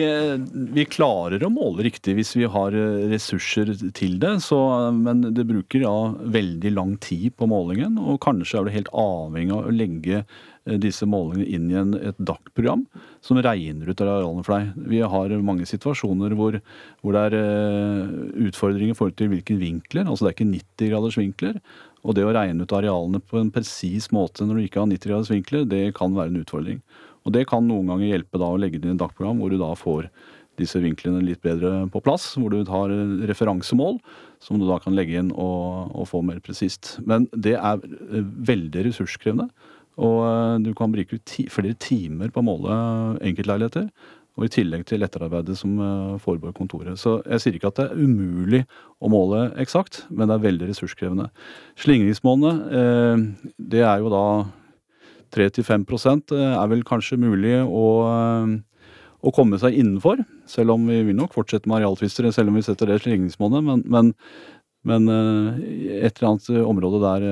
vi 0.73 0.85
klarer 0.89 1.43
å 1.45 1.53
måle 1.53 1.85
riktig 1.91 2.15
hvis 2.17 2.33
vi 2.39 2.49
har 2.49 2.77
eh, 2.77 3.03
ressurser 3.13 3.75
til 3.97 4.17
det, 4.23 4.39
så, 4.47 4.59
men 4.97 5.27
det 5.37 5.45
bruker 5.51 5.85
ja, 5.85 5.97
veldig 6.39 6.73
lang 6.73 6.95
tid 7.05 7.37
på 7.37 7.51
målingen. 7.51 7.99
Og 8.01 8.21
kanskje 8.25 8.63
er 8.63 8.71
det 8.71 8.79
helt 8.79 8.95
avhengig 8.97 9.53
av 9.59 9.69
å 9.69 9.75
legge 9.77 10.23
eh, 10.23 10.79
disse 10.81 11.05
målingene 11.05 11.51
inn 11.53 11.69
i 11.69 11.77
en, 11.83 11.93
et 12.01 12.17
DAC-program 12.17 12.87
som 13.21 13.43
regner 13.45 13.93
ut 13.93 14.01
arealene 14.01 14.47
for 14.47 14.57
deg. 14.57 14.73
Vi 14.89 15.05
har 15.05 15.37
mange 15.45 15.69
situasjoner 15.69 16.33
hvor, 16.39 16.57
hvor 17.05 17.19
det 17.19 17.27
er 17.29 18.11
utfordringer 18.49 18.97
i 18.97 18.97
forhold 18.97 19.21
til 19.21 19.35
hvilke 19.35 19.61
vinkler. 19.61 20.09
Altså 20.09 20.25
det 20.25 20.33
er 20.33 20.39
ikke 20.39 20.53
90 20.57 20.95
graders 20.95 21.21
vinkler. 21.21 21.61
Og 22.01 22.17
det 22.17 22.25
å 22.25 22.33
regne 22.33 22.65
ut 22.65 22.75
arealene 22.77 23.21
på 23.21 23.39
en 23.41 23.53
presis 23.53 24.09
måte 24.15 24.47
når 24.47 24.57
du 24.57 24.65
ikke 24.65 24.83
har 24.83 24.91
90 24.91 25.11
graders 25.11 25.33
vinkler, 25.33 25.67
det 25.69 25.83
kan 25.99 26.15
være 26.17 26.33
en 26.33 26.43
utfordring. 26.43 26.83
Og 27.27 27.35
det 27.37 27.47
kan 27.51 27.67
noen 27.69 27.91
ganger 27.91 28.15
hjelpe 28.15 28.41
da 28.41 28.49
å 28.49 28.61
legge 28.61 28.81
det 28.81 28.89
inn 28.89 28.97
et 28.97 29.03
DAC-program 29.03 29.43
hvor 29.43 29.53
du 29.53 29.59
da 29.61 29.75
får 29.77 30.09
disse 30.61 30.81
vinklene 30.81 31.23
litt 31.25 31.43
bedre 31.45 31.87
på 31.93 32.03
plass. 32.05 32.31
Hvor 32.37 32.53
du 32.53 32.63
tar 32.69 32.93
referansemål 33.29 34.01
som 34.41 34.61
du 34.61 34.67
da 34.69 34.79
kan 34.81 34.97
legge 34.97 35.21
inn 35.21 35.35
og, 35.35 35.93
og 35.93 36.09
få 36.09 36.23
mer 36.25 36.41
presist. 36.45 36.97
Men 37.05 37.29
det 37.33 37.57
er 37.59 37.85
eh, 37.85 38.25
veldig 38.25 38.87
ressurskrevende. 38.89 39.51
Og 40.01 40.19
eh, 40.25 40.57
du 40.65 40.73
kan 40.77 40.93
bruke 40.95 41.21
ti, 41.29 41.47
flere 41.53 41.77
timer 41.81 42.33
på 42.33 42.41
å 42.41 42.49
måle 42.49 42.81
enkeltleiligheter. 43.21 43.91
Og 44.41 44.47
i 44.49 44.53
tillegg 44.55 44.87
til 44.89 45.05
etterarbeidet 45.05 45.53
som 45.61 45.75
eh, 45.85 46.21
foregår 46.25 46.55
i 46.55 46.57
kontoret. 46.57 46.97
Så 46.97 47.19
jeg 47.27 47.43
sier 47.43 47.59
ikke 47.59 47.69
at 47.69 47.77
det 47.77 47.85
er 47.91 47.99
umulig 48.01 48.63
å 48.97 49.11
måle 49.13 49.51
eksakt, 49.61 50.07
men 50.09 50.31
det 50.31 50.39
er 50.39 50.47
veldig 50.47 50.71
ressurskrevende. 50.71 51.27
Slingringsmålene, 51.81 52.81
eh, 52.81 53.53
det 53.75 53.85
er 53.85 54.01
jo 54.01 54.13
da 54.15 54.25
3-5 55.37 55.85
eh, 55.85 56.55
er 56.57 56.73
vel 56.73 56.87
kanskje 56.89 57.21
mulig 57.21 57.59
å, 57.61 57.85
å, 59.21 59.35
komme 59.37 59.61
seg 59.61 59.77
innenfor. 59.77 60.25
Selv 60.49 60.73
om 60.79 60.89
vi 60.89 61.03
vil 61.11 61.21
nok 61.21 61.37
fortsette 61.37 61.69
med 61.69 61.83
arealtvister, 61.83 62.33
selv 62.33 62.49
om 62.49 62.57
vi 62.57 62.65
setter 62.65 62.89
det 62.89 63.03
slingringsmålet. 63.05 63.69
Men, 63.69 63.85
men, 63.93 64.15
men 64.89 65.13
et 65.13 66.17
eller 66.17 66.31
annet 66.33 66.51
område 66.65 67.05
der 67.05 67.29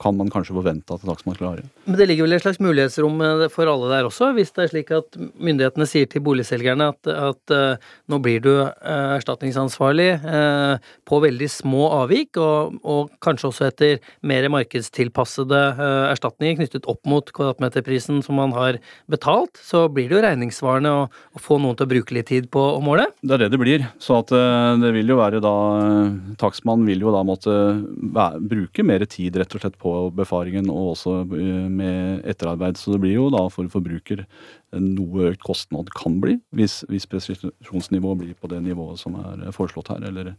kan 0.00 0.16
man 0.16 0.30
kanskje 0.32 0.56
forvente 0.56 0.94
at 0.94 1.04
takstmann 1.06 1.38
klarer. 1.38 1.66
Men 1.84 1.98
det 1.98 2.08
ligger 2.08 2.26
vel 2.26 2.36
et 2.36 2.44
slags 2.44 2.60
mulighetsrom 2.62 3.20
eh, 3.24 3.44
for 3.52 3.70
alle 3.70 3.90
der 3.92 4.08
også, 4.08 4.32
hvis 4.36 4.52
det 4.56 4.64
er 4.64 4.72
slik 4.72 4.92
at 4.94 5.18
myndighetene 5.18 5.86
sier 5.88 6.08
til 6.10 6.24
boligselgerne 6.24 6.90
at, 6.92 7.10
at 7.10 7.54
uh, 7.54 7.92
nå 8.10 8.18
blir 8.24 8.42
du 8.44 8.50
uh, 8.56 8.70
erstatningsansvarlig 9.14 10.08
på 11.08 11.18
veldig 11.22 11.46
små 11.50 11.86
avvik, 12.00 12.38
og, 12.40 12.78
og, 12.82 13.12
kanskje 13.24 13.48
også 13.50 13.66
etter 13.68 14.00
mer 14.26 14.46
markedstilpassede 14.52 15.60
erstatninger 16.10 16.58
knyttet 16.58 16.88
opp 16.90 17.00
mot 17.08 17.28
kvadratmeterprisen 17.34 18.22
som 18.24 18.38
man 18.40 18.54
har 18.56 18.78
betalt, 19.10 19.58
så 19.60 19.84
blir 19.92 20.10
det 20.10 20.18
jo 20.18 20.22
regningssvarende 20.24 20.92
å, 20.92 21.04
å, 21.08 21.42
få 21.42 21.58
noen 21.62 21.78
til 21.78 21.86
å 21.86 21.92
bruke 21.94 22.16
litt 22.16 22.30
tid 22.30 22.48
på 22.52 22.62
å 22.74 22.80
måle? 22.84 23.06
Det 23.22 23.36
er 23.36 23.44
det 23.44 23.50
det 23.54 23.60
blir. 23.60 23.86
Så 24.02 24.18
at 24.22 24.32
det 24.32 24.92
vil 24.96 25.14
jo 25.14 25.20
være 25.20 25.42
da 25.44 25.54
Takstmannen 26.40 26.88
vil 26.88 27.04
jo 27.04 27.12
da 27.14 27.22
måtte 27.26 27.54
bruke 28.40 28.86
mer 28.86 29.04
tid 29.10 29.38
rett 29.40 29.56
og 29.56 29.64
slett 29.64 29.78
på 29.84 29.92
befaringen 30.16 30.70
og 30.72 30.94
også 30.94 31.20
med 31.28 32.24
etterarbeid. 32.28 32.80
Så 32.80 32.94
det 32.94 33.02
blir 33.04 33.18
jo 33.18 33.30
da 33.32 33.44
for 33.52 33.68
forbruker 33.72 34.24
noe 34.74 35.30
økt 35.30 35.44
kostnad 35.44 35.90
kan 35.94 36.16
bli, 36.22 36.38
hvis, 36.56 36.80
hvis 36.90 37.06
presisjonsnivået 37.10 38.22
blir 38.22 38.38
på 38.40 38.50
det 38.50 38.62
nivået 38.64 38.98
som 38.98 39.18
er 39.20 39.44
foreslått 39.54 39.92
her, 39.92 40.02
eller 40.08 40.32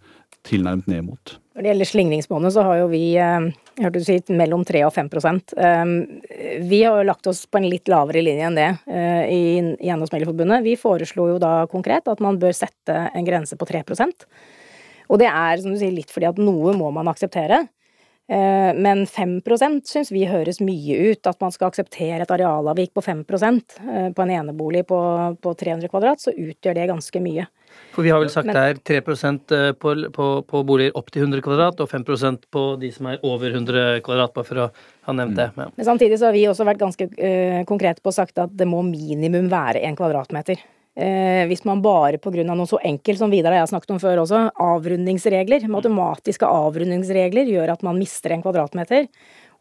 tilnærmet 0.45 0.89
ned 0.91 1.05
mot. 1.07 1.35
Når 1.55 1.63
det 1.63 1.71
gjelder 1.71 1.89
slingringsmonnet, 1.89 2.53
så 2.53 2.65
har 2.67 2.81
jo 2.81 2.89
vi 2.91 3.03
eh, 3.21 3.47
hørte 3.79 4.01
du 4.01 4.07
si, 4.07 4.17
mellom 4.35 4.65
3 4.67 4.83
og 4.87 4.91
5 4.93 5.09
um, 5.15 5.95
Vi 6.67 6.81
har 6.83 6.99
jo 6.99 7.07
lagt 7.07 7.29
oss 7.31 7.45
på 7.47 7.61
en 7.61 7.69
litt 7.71 7.87
lavere 7.91 8.25
linje 8.25 8.49
enn 8.49 8.59
det 8.59 8.69
i, 9.31 9.39
i 9.61 9.87
Eiendomsmeglerforbundet. 9.87 10.65
Vi 10.67 10.75
foreslo 10.79 11.29
jo 11.31 11.39
da 11.41 11.63
konkret 11.71 12.11
at 12.11 12.21
man 12.23 12.41
bør 12.41 12.53
sette 12.57 12.99
en 13.15 13.27
grense 13.27 13.57
på 13.57 13.69
3% 13.71 14.27
og 15.11 15.21
det 15.21 15.29
er 15.29 15.61
som 15.61 15.73
du 15.73 15.79
sier, 15.79 15.93
litt 15.93 16.11
fordi 16.13 16.29
at 16.29 16.41
noe 16.41 16.73
må 16.77 16.89
man 16.93 17.09
akseptere. 17.11 17.65
Eh, 18.27 18.73
men 18.73 19.05
5% 19.05 19.85
syns 19.85 20.09
vi 20.11 20.23
høres 20.25 20.57
mye 20.63 21.11
ut. 21.11 21.27
At 21.29 21.41
man 21.43 21.53
skal 21.53 21.69
akseptere 21.69 22.23
et 22.23 22.31
arealavvik 22.33 22.95
på 22.95 23.03
5 23.05 23.21
eh, 23.21 24.09
på 24.15 24.25
en 24.25 24.33
enebolig 24.33 24.85
på, 24.89 24.97
på 25.41 25.53
300 25.53 25.91
kvadrat, 25.91 26.21
så 26.21 26.33
utgjør 26.33 26.77
det 26.77 26.89
ganske 26.89 27.21
mye. 27.21 27.45
For 27.93 28.05
vi 28.05 28.11
har 28.13 28.21
vel 28.23 28.31
sagt 28.31 28.49
det 28.49 28.61
er 28.61 28.79
3 28.81 28.97
eh, 28.97 29.71
på, 29.77 29.93
på, 30.15 30.29
på 30.47 30.63
boliger 30.65 30.97
opp 30.97 31.11
til 31.13 31.27
100 31.27 31.43
kvadrat, 31.45 31.81
og 31.83 31.91
5% 31.91 32.49
på 32.49 32.65
de 32.81 32.91
som 32.95 33.11
er 33.11 33.21
over 33.21 33.51
100 33.51 34.01
kvadrat, 34.05 34.33
bare 34.33 34.49
for 34.49 34.63
å 34.63 34.69
ha 35.05 35.17
nevnt 35.17 35.37
det. 35.37 35.51
Ja. 35.53 35.69
Men 35.75 35.89
samtidig 35.93 36.19
så 36.19 36.31
har 36.31 36.37
vi 36.37 36.47
også 36.49 36.65
vært 36.65 36.81
ganske 36.81 37.07
uh, 37.11 37.61
konkrete 37.69 38.01
på 38.01 38.09
å 38.09 38.15
sagt 38.15 38.39
at 38.41 38.53
det 38.57 38.65
må 38.69 38.81
minimum 38.87 39.51
være 39.51 39.83
1 39.85 39.99
kvadratmeter. 39.99 40.63
Eh, 40.95 41.43
hvis 41.49 41.65
man 41.67 41.81
bare 41.83 42.17
pga. 42.23 42.43
noe 42.47 42.67
så 42.67 42.79
enkelt 42.79 43.19
som 43.19 43.31
Vidar 43.31 43.51
og 43.51 43.57
jeg 43.57 43.65
har 43.65 43.71
snakket 43.73 43.91
om 43.91 43.99
før 43.99 44.21
også, 44.23 44.43
avrundingsregler, 44.55 45.67
matematiske 45.67 46.47
avrundingsregler, 46.47 47.49
gjør 47.51 47.73
at 47.73 47.83
man 47.83 47.99
mister 47.99 48.31
en 48.31 48.43
kvadratmeter. 48.45 49.09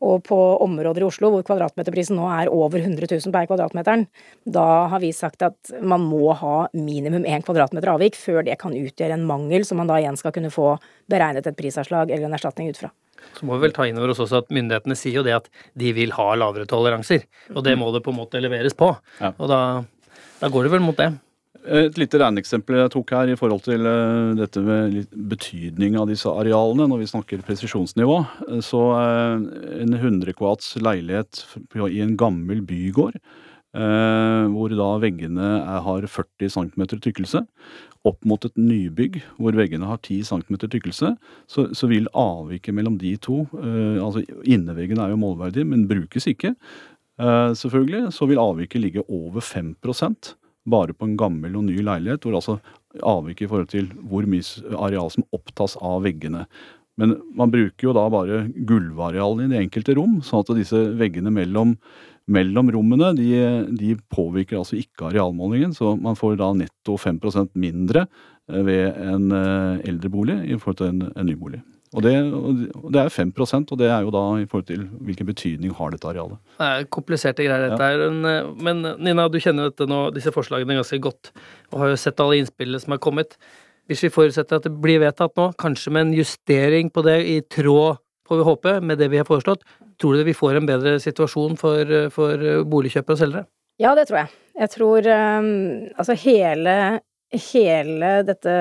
Og 0.04 0.22
på 0.26 0.36
områder 0.62 1.02
i 1.02 1.06
Oslo 1.06 1.30
hvor 1.32 1.44
kvadratmeterprisen 1.46 2.18
nå 2.18 2.26
er 2.28 2.50
over 2.52 2.82
100 2.82 3.08
000 3.08 3.34
per 3.34 3.48
kvadratmeteren, 3.50 4.06
da 4.44 4.86
har 4.92 5.00
vi 5.02 5.12
sagt 5.14 5.42
at 5.42 5.72
man 5.80 6.02
må 6.06 6.34
ha 6.38 6.68
minimum 6.74 7.24
én 7.24 7.42
kvadratmeter 7.46 7.94
avvik 7.94 8.18
før 8.18 8.44
det 8.44 8.58
kan 8.60 8.74
utgjøre 8.74 9.16
en 9.16 9.26
mangel 9.26 9.64
som 9.64 9.80
man 9.80 9.90
da 9.90 9.98
igjen 10.02 10.18
skal 10.20 10.34
kunne 10.34 10.52
få 10.54 10.76
beregnet 11.10 11.46
et 11.46 11.56
prisavslag 11.56 12.10
eller 12.10 12.28
en 12.28 12.36
erstatning 12.36 12.70
ut 12.70 12.82
fra. 12.82 12.92
Så 13.38 13.46
må 13.46 13.56
vi 13.56 13.64
vel 13.64 13.74
ta 13.74 13.86
inn 13.88 13.98
over 13.98 14.12
oss 14.12 14.20
også 14.20 14.42
at 14.42 14.52
myndighetene 14.52 14.98
sier 14.98 15.22
jo 15.22 15.26
det 15.26 15.38
at 15.38 15.48
de 15.78 15.94
vil 15.96 16.12
ha 16.14 16.26
lavere 16.36 16.68
toleranser. 16.68 17.24
Og 17.54 17.64
det 17.64 17.78
må 17.80 17.88
det 17.94 18.04
på 18.04 18.12
en 18.12 18.20
måte 18.20 18.42
leveres 18.42 18.76
på. 18.76 18.90
Ja. 19.22 19.32
Og 19.38 19.48
da 19.48 19.60
da 20.40 20.50
går 20.52 20.66
det 20.66 20.74
vel 20.74 20.84
mot 20.84 20.98
det. 20.98 21.12
Et 21.64 21.96
lite 21.96 22.18
regneeksempel 22.20 22.76
jeg 22.76 22.92
tok 22.92 23.14
her 23.16 23.30
i 23.32 23.36
forhold 23.40 23.62
til 23.64 23.86
eh, 23.88 24.34
dette 24.36 24.60
med 24.60 25.14
betydning 25.30 25.96
av 25.96 26.10
disse 26.10 26.28
arealene 26.28 26.90
når 26.90 27.00
vi 27.00 27.08
snakker 27.08 27.44
presisjonsnivå. 27.46 28.18
Så 28.64 28.82
eh, 28.98 29.46
en 29.80 29.96
100 29.96 30.36
kvats 30.36 30.74
leilighet 30.76 31.40
i 31.88 32.02
en 32.04 32.18
gammel 32.20 32.60
bygård, 32.68 33.16
eh, 33.16 34.44
hvor 34.52 34.76
da 34.76 34.90
veggene 35.00 35.50
har 35.86 36.04
40 36.04 36.52
cm 36.52 36.86
tykkelse, 36.98 37.46
opp 38.04 38.20
mot 38.28 38.44
et 38.44 38.60
nybygg 38.60 39.22
hvor 39.40 39.56
veggene 39.56 39.88
har 39.88 40.02
10 40.04 40.20
cm 40.28 40.58
tykkelse, 40.66 41.14
så, 41.48 41.68
så, 41.72 41.88
vil 41.88 42.10
avviket 42.12 42.76
mellom 42.76 42.98
de 43.00 43.14
to 43.16 43.46
altså 43.56 44.20
Inneveggene 44.44 45.06
er 45.06 45.14
jo 45.14 45.22
målverdig, 45.22 45.64
men 45.64 45.86
brukes 45.88 46.28
ikke. 46.28 46.52
Eh, 47.20 47.50
selvfølgelig 47.54 48.10
så 48.14 48.26
vil 48.26 48.40
avviket 48.42 48.82
ligge 48.82 49.04
over 49.06 49.44
5% 49.44 50.34
bare 50.70 50.96
på 50.96 51.06
en 51.06 51.18
gammel 51.20 51.58
og 51.58 51.66
ny 51.68 51.76
leilighet, 51.84 52.24
hvor 52.24 52.38
altså 52.38 52.56
avviket 53.04 53.46
i 53.46 53.50
forhold 53.50 53.68
til 53.70 53.90
hvor 54.08 54.26
mye 54.26 54.78
areal 54.80 55.12
som 55.12 55.26
opptas 55.36 55.76
av 55.76 56.02
veggene. 56.06 56.46
Men 56.98 57.16
man 57.36 57.50
bruker 57.52 57.88
jo 57.88 57.94
da 57.94 58.06
bare 58.10 58.44
gulvarealene 58.66 59.48
i 59.48 59.52
de 59.52 59.60
enkelte 59.60 59.96
rom, 59.98 60.20
sånn 60.24 60.44
at 60.44 60.54
disse 60.56 60.80
veggene 60.98 61.32
mellom, 61.34 61.74
mellom 62.30 62.70
rommene 62.72 63.12
de, 63.18 63.28
de, 63.76 63.96
påvirker 64.14 64.60
altså 64.62 64.78
ikke 64.78 65.10
arealmålingen, 65.10 65.74
så 65.76 65.96
man 66.00 66.16
får 66.18 66.38
da 66.40 66.52
netto 66.56 66.96
5% 67.02 67.52
mindre 67.58 68.06
eh, 68.06 68.62
ved 68.64 69.04
en 69.04 69.30
eldrebolig 69.84 70.40
i 70.48 70.58
forhold 70.58 70.80
til 70.80 70.92
en, 70.94 71.08
en 71.12 71.28
ny 71.28 71.36
bolig. 71.38 71.60
Og 71.94 72.02
det, 72.02 72.12
og 72.34 72.88
det, 72.90 73.04
er 73.04 73.12
5% 73.12 73.70
og 73.70 73.78
det 73.78 73.86
er 73.86 74.02
jo 74.02 74.12
da 74.14 74.22
i 74.42 74.46
forhold 74.50 74.66
til 74.66 74.86
hvilken 75.06 75.28
betydning 75.28 75.74
har 75.78 75.92
dette 75.94 76.08
arealet. 76.10 76.40
Det 76.58 76.66
er 76.66 76.88
kompliserte 76.96 77.46
greier, 77.46 77.68
dette 77.70 77.86
her. 77.86 78.02
Ja. 78.02 78.40
Men 78.66 78.82
Nina, 78.98 79.28
du 79.30 79.38
kjenner 79.38 79.70
dette 79.70 79.86
nå, 79.90 80.08
disse 80.16 80.32
forslagene 80.34 80.80
ganske 80.80 80.98
godt, 81.02 81.30
og 81.70 81.84
har 81.84 81.92
jo 81.92 82.00
sett 82.02 82.22
alle 82.24 82.40
innspillene 82.42 82.82
som 82.82 82.96
er 82.96 83.02
kommet. 83.04 83.38
Hvis 83.86 84.02
vi 84.02 84.10
forutsetter 84.10 84.58
at 84.58 84.66
det 84.66 84.74
blir 84.82 85.02
vedtatt 85.04 85.36
nå, 85.38 85.52
kanskje 85.60 85.94
med 85.94 86.08
en 86.08 86.18
justering 86.18 86.90
på 86.90 87.04
det 87.06 87.18
i 87.30 87.38
tråd, 87.46 88.00
får 88.26 88.40
vi 88.40 88.48
håpe, 88.48 88.76
med 88.80 88.98
det 88.98 89.10
vi 89.12 89.20
har 89.20 89.28
foreslått, 89.28 89.62
tror 90.00 90.16
du 90.16 90.26
vi 90.26 90.34
får 90.34 90.58
en 90.58 90.68
bedre 90.68 90.96
situasjon 91.02 91.58
for, 91.60 91.96
for 92.14 92.64
boligkjøpere 92.66 93.14
og 93.14 93.20
selgere? 93.20 93.46
Ja, 93.82 93.94
det 93.98 94.08
tror 94.08 94.24
jeg. 94.24 94.32
Jeg 94.54 94.70
tror 94.70 95.08
um, 95.10 95.50
altså 95.98 96.16
hele 96.24 96.74
hele 97.40 98.10
dette 98.26 98.52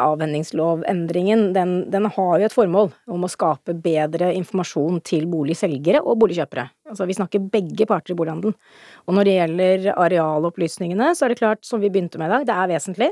avhendingslovendringen, 0.00 1.52
den, 1.54 1.74
den, 1.90 2.08
har 2.14 2.38
jo 2.40 2.46
et 2.48 2.54
formål 2.54 2.90
om 3.12 3.26
å 3.26 3.30
skape 3.30 3.74
bedre 3.82 4.32
informasjon 4.36 5.00
til 5.06 5.26
boligselgere 5.30 6.02
og 6.02 6.18
boligkjøpere. 6.22 6.66
Altså 6.90 7.08
vi 7.08 7.16
snakker 7.18 7.48
begge 7.52 7.88
parter 7.88 8.14
i 8.14 8.18
bolighandelen. 8.18 8.56
Og 9.06 9.16
når 9.16 9.28
det 9.28 9.36
gjelder 9.36 9.90
arealopplysningene, 9.94 11.12
så 11.16 11.26
er 11.26 11.34
det 11.34 11.40
klart, 11.42 11.64
som 11.66 11.82
vi 11.82 11.90
begynte 11.92 12.20
med 12.20 12.30
i 12.30 12.34
dag, 12.36 12.46
det 12.48 12.56
er 12.56 12.72
vesentlig. 12.74 13.10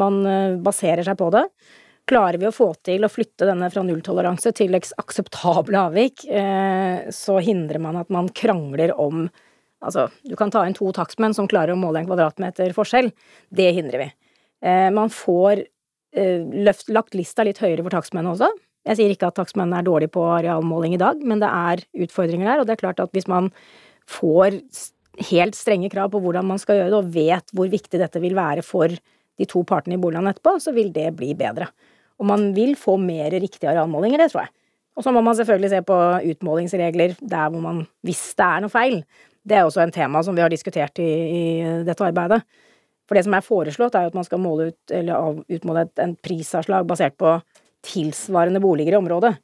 Man 0.00 0.20
eh, 0.26 0.58
baserer 0.62 1.06
seg 1.06 1.18
på 1.20 1.30
det. 1.34 1.46
Klarer 2.10 2.36
vi 2.40 2.50
å 2.50 2.54
få 2.54 2.72
til 2.84 3.06
å 3.06 3.12
flytte 3.12 3.48
denne 3.48 3.70
fra 3.72 3.84
nulltoleranse 3.86 4.52
til 4.58 4.76
akseptable 4.76 5.86
avvik, 5.86 6.26
eh, 6.28 7.08
så 7.14 7.38
hindrer 7.44 7.80
man 7.80 8.02
at 8.02 8.12
man 8.12 8.30
krangler 8.34 8.94
om 9.00 9.28
Altså, 9.84 10.06
du 10.24 10.32
kan 10.32 10.48
ta 10.48 10.62
inn 10.64 10.72
to 10.72 10.86
takstmenn 10.96 11.34
som 11.36 11.44
klarer 11.44 11.74
å 11.74 11.76
måle 11.76 12.00
en 12.00 12.06
kvadratmeter 12.08 12.72
forskjell. 12.72 13.10
Det 13.52 13.66
hindrer 13.76 14.00
vi. 14.00 14.06
Eh, 14.62 14.90
man 14.94 15.10
får 15.12 15.64
eh, 15.64 16.44
løft, 16.66 16.90
lagt 16.94 17.16
lista 17.18 17.46
litt 17.46 17.62
høyere 17.62 17.84
for 17.84 17.94
takstmennene 17.96 18.34
også. 18.34 18.50
Jeg 18.84 18.98
sier 18.98 19.14
ikke 19.14 19.30
at 19.30 19.38
takstmennene 19.38 19.80
er 19.80 19.86
dårlige 19.86 20.12
på 20.12 20.26
arealmåling 20.28 20.94
i 20.96 21.00
dag, 21.00 21.22
men 21.24 21.40
det 21.40 21.48
er 21.48 21.84
utfordringer 22.04 22.50
der, 22.50 22.60
og 22.60 22.68
det 22.68 22.76
er 22.76 22.82
klart 22.82 23.00
at 23.00 23.14
hvis 23.16 23.30
man 23.30 23.48
får 24.10 24.58
helt 25.30 25.56
strenge 25.56 25.88
krav 25.92 26.10
på 26.12 26.20
hvordan 26.20 26.46
man 26.46 26.60
skal 26.60 26.80
gjøre 26.80 26.92
det, 26.92 27.00
og 27.00 27.14
vet 27.14 27.54
hvor 27.56 27.70
viktig 27.72 28.00
dette 28.02 28.20
vil 28.20 28.36
være 28.36 28.64
for 28.66 28.92
de 28.92 29.46
to 29.50 29.62
partene 29.66 29.96
i 29.96 30.02
boliglandet 30.02 30.36
etterpå, 30.36 30.58
så 30.62 30.74
vil 30.76 30.92
det 30.94 31.08
bli 31.16 31.32
bedre. 31.38 31.70
Og 32.20 32.28
man 32.28 32.50
vil 32.54 32.76
få 32.78 32.98
mer 33.00 33.32
riktige 33.32 33.72
arealmålinger, 33.72 34.20
det 34.20 34.30
tror 34.32 34.44
jeg. 34.44 34.54
Og 34.94 35.02
så 35.02 35.10
må 35.10 35.24
man 35.26 35.34
selvfølgelig 35.34 35.70
se 35.72 35.80
på 35.86 35.96
utmålingsregler 36.34 37.16
der 37.18 37.48
hvor 37.50 37.62
man, 37.62 37.80
hvis 38.06 38.22
det 38.38 38.46
er 38.46 38.62
noe 38.62 38.70
feil. 38.70 39.00
Det 39.44 39.56
er 39.58 39.66
også 39.66 39.82
en 39.82 39.94
tema 39.94 40.22
som 40.22 40.36
vi 40.36 40.44
har 40.44 40.52
diskutert 40.52 41.00
i, 41.02 41.08
i 41.08 41.42
dette 41.86 42.06
arbeidet. 42.06 42.44
For 43.08 43.18
det 43.18 43.24
som 43.26 43.36
er 43.36 43.44
foreslått, 43.44 43.96
er 43.96 44.06
jo 44.06 44.12
at 44.12 44.18
man 44.18 44.26
skal 44.26 44.40
måle 44.40 44.70
ut, 44.72 44.94
eller 44.94 45.42
utmåle 45.52 45.84
et 45.86 46.04
en 46.04 46.14
prisavslag 46.16 46.86
basert 46.88 47.18
på 47.20 47.36
tilsvarende 47.84 48.62
boliger 48.64 48.96
i 48.96 49.00
området. 49.02 49.34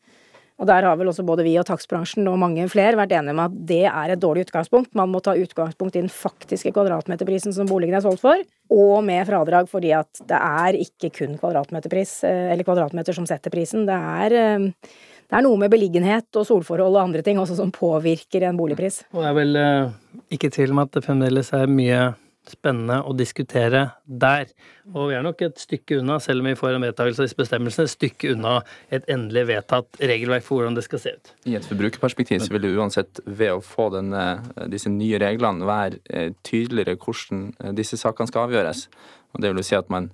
Og 0.61 0.69
der 0.69 0.85
har 0.85 0.97
vel 1.01 1.09
også 1.09 1.25
både 1.25 1.45
vi 1.47 1.55
og 1.57 1.65
takstbransjen 1.69 2.27
og 2.29 2.37
mange 2.41 2.67
flere 2.69 2.99
vært 2.99 3.15
enige 3.17 3.33
om 3.33 3.41
at 3.47 3.55
det 3.69 3.85
er 3.89 4.13
et 4.13 4.21
dårlig 4.21 4.45
utgangspunkt. 4.45 4.93
Man 4.99 5.09
må 5.09 5.23
ta 5.25 5.33
utgangspunkt 5.41 5.97
i 5.97 6.03
den 6.03 6.13
faktiske 6.13 6.75
kvadratmeterprisen 6.77 7.55
som 7.57 7.69
boligen 7.69 7.97
er 7.97 8.05
solgt 8.05 8.21
for, 8.21 8.43
og 8.77 8.99
med 9.07 9.25
fradrag 9.29 9.71
fordi 9.71 9.95
at 9.97 10.21
det 10.29 10.37
er 10.37 10.77
ikke 10.83 11.13
kun 11.17 11.39
kvadratmeterpris, 11.41 12.13
eh, 12.29 12.51
eller 12.53 12.69
kvadratmeter 12.69 13.17
som 13.17 13.29
setter 13.29 13.53
prisen. 13.53 13.87
Det 13.89 13.97
er, 13.97 14.37
eh, 14.37 14.69
det 15.31 15.39
er 15.39 15.47
noe 15.47 15.57
med 15.57 15.73
beliggenhet 15.73 16.29
og 16.37 16.45
solforhold 16.45 16.93
og 16.93 17.07
andre 17.07 17.25
ting 17.25 17.41
også 17.41 17.57
som 17.57 17.73
påvirker 17.73 18.45
en 18.45 18.61
boligpris. 18.61 19.07
Og 19.15 19.25
det 19.25 19.31
er 19.31 19.39
vel 19.41 19.57
eh, 19.57 19.95
ikke 20.37 20.53
tvil 20.53 20.77
om 20.77 20.85
at 20.85 20.93
det 20.93 21.07
fremdeles 21.09 21.55
er 21.57 21.73
mye 21.73 22.11
spennende 22.49 23.01
å 23.05 23.13
diskutere 23.17 23.83
der. 24.05 24.49
Og 24.91 25.11
vi 25.11 25.17
er 25.19 25.25
nok 25.25 25.43
et 25.45 25.61
stykke 25.61 26.01
unna, 26.01 26.19
selv 26.23 26.43
om 26.43 26.49
vi 26.51 26.57
får 26.59 26.77
en 26.77 26.87
vedtakelse 26.87 27.23
av 27.23 27.29
disse 27.29 27.39
bestemmelsene, 27.39 27.87
et 27.87 27.95
stykke 27.95 28.33
unna 28.35 28.55
et 28.91 29.07
endelig 29.13 29.47
vedtatt 29.51 30.01
regelverk 30.01 30.47
for 30.47 30.59
hvordan 30.59 30.79
det 30.79 30.87
skal 30.87 31.03
se 31.03 31.15
ut. 31.17 31.33
I 31.51 31.57
et 31.59 31.69
forbrukerperspektiv 31.69 32.43
så 32.45 32.55
vil 32.55 32.65
det 32.65 32.75
uansett 32.75 33.23
ved 33.27 33.55
å 33.55 33.63
få 33.65 33.91
denne, 33.95 34.25
disse 34.73 34.93
nye 34.93 35.21
reglene 35.23 35.69
være 35.69 36.01
eh, 36.09 36.31
tydeligere 36.47 36.99
hvordan 37.01 37.51
eh, 37.61 37.75
disse 37.77 38.01
sakene 38.01 38.31
skal 38.31 38.49
avgjøres. 38.49 38.87
Og 39.35 39.43
det 39.43 39.51
vil 39.51 39.63
jo 39.63 39.67
si 39.67 39.77
at 39.79 39.91
man, 39.93 40.11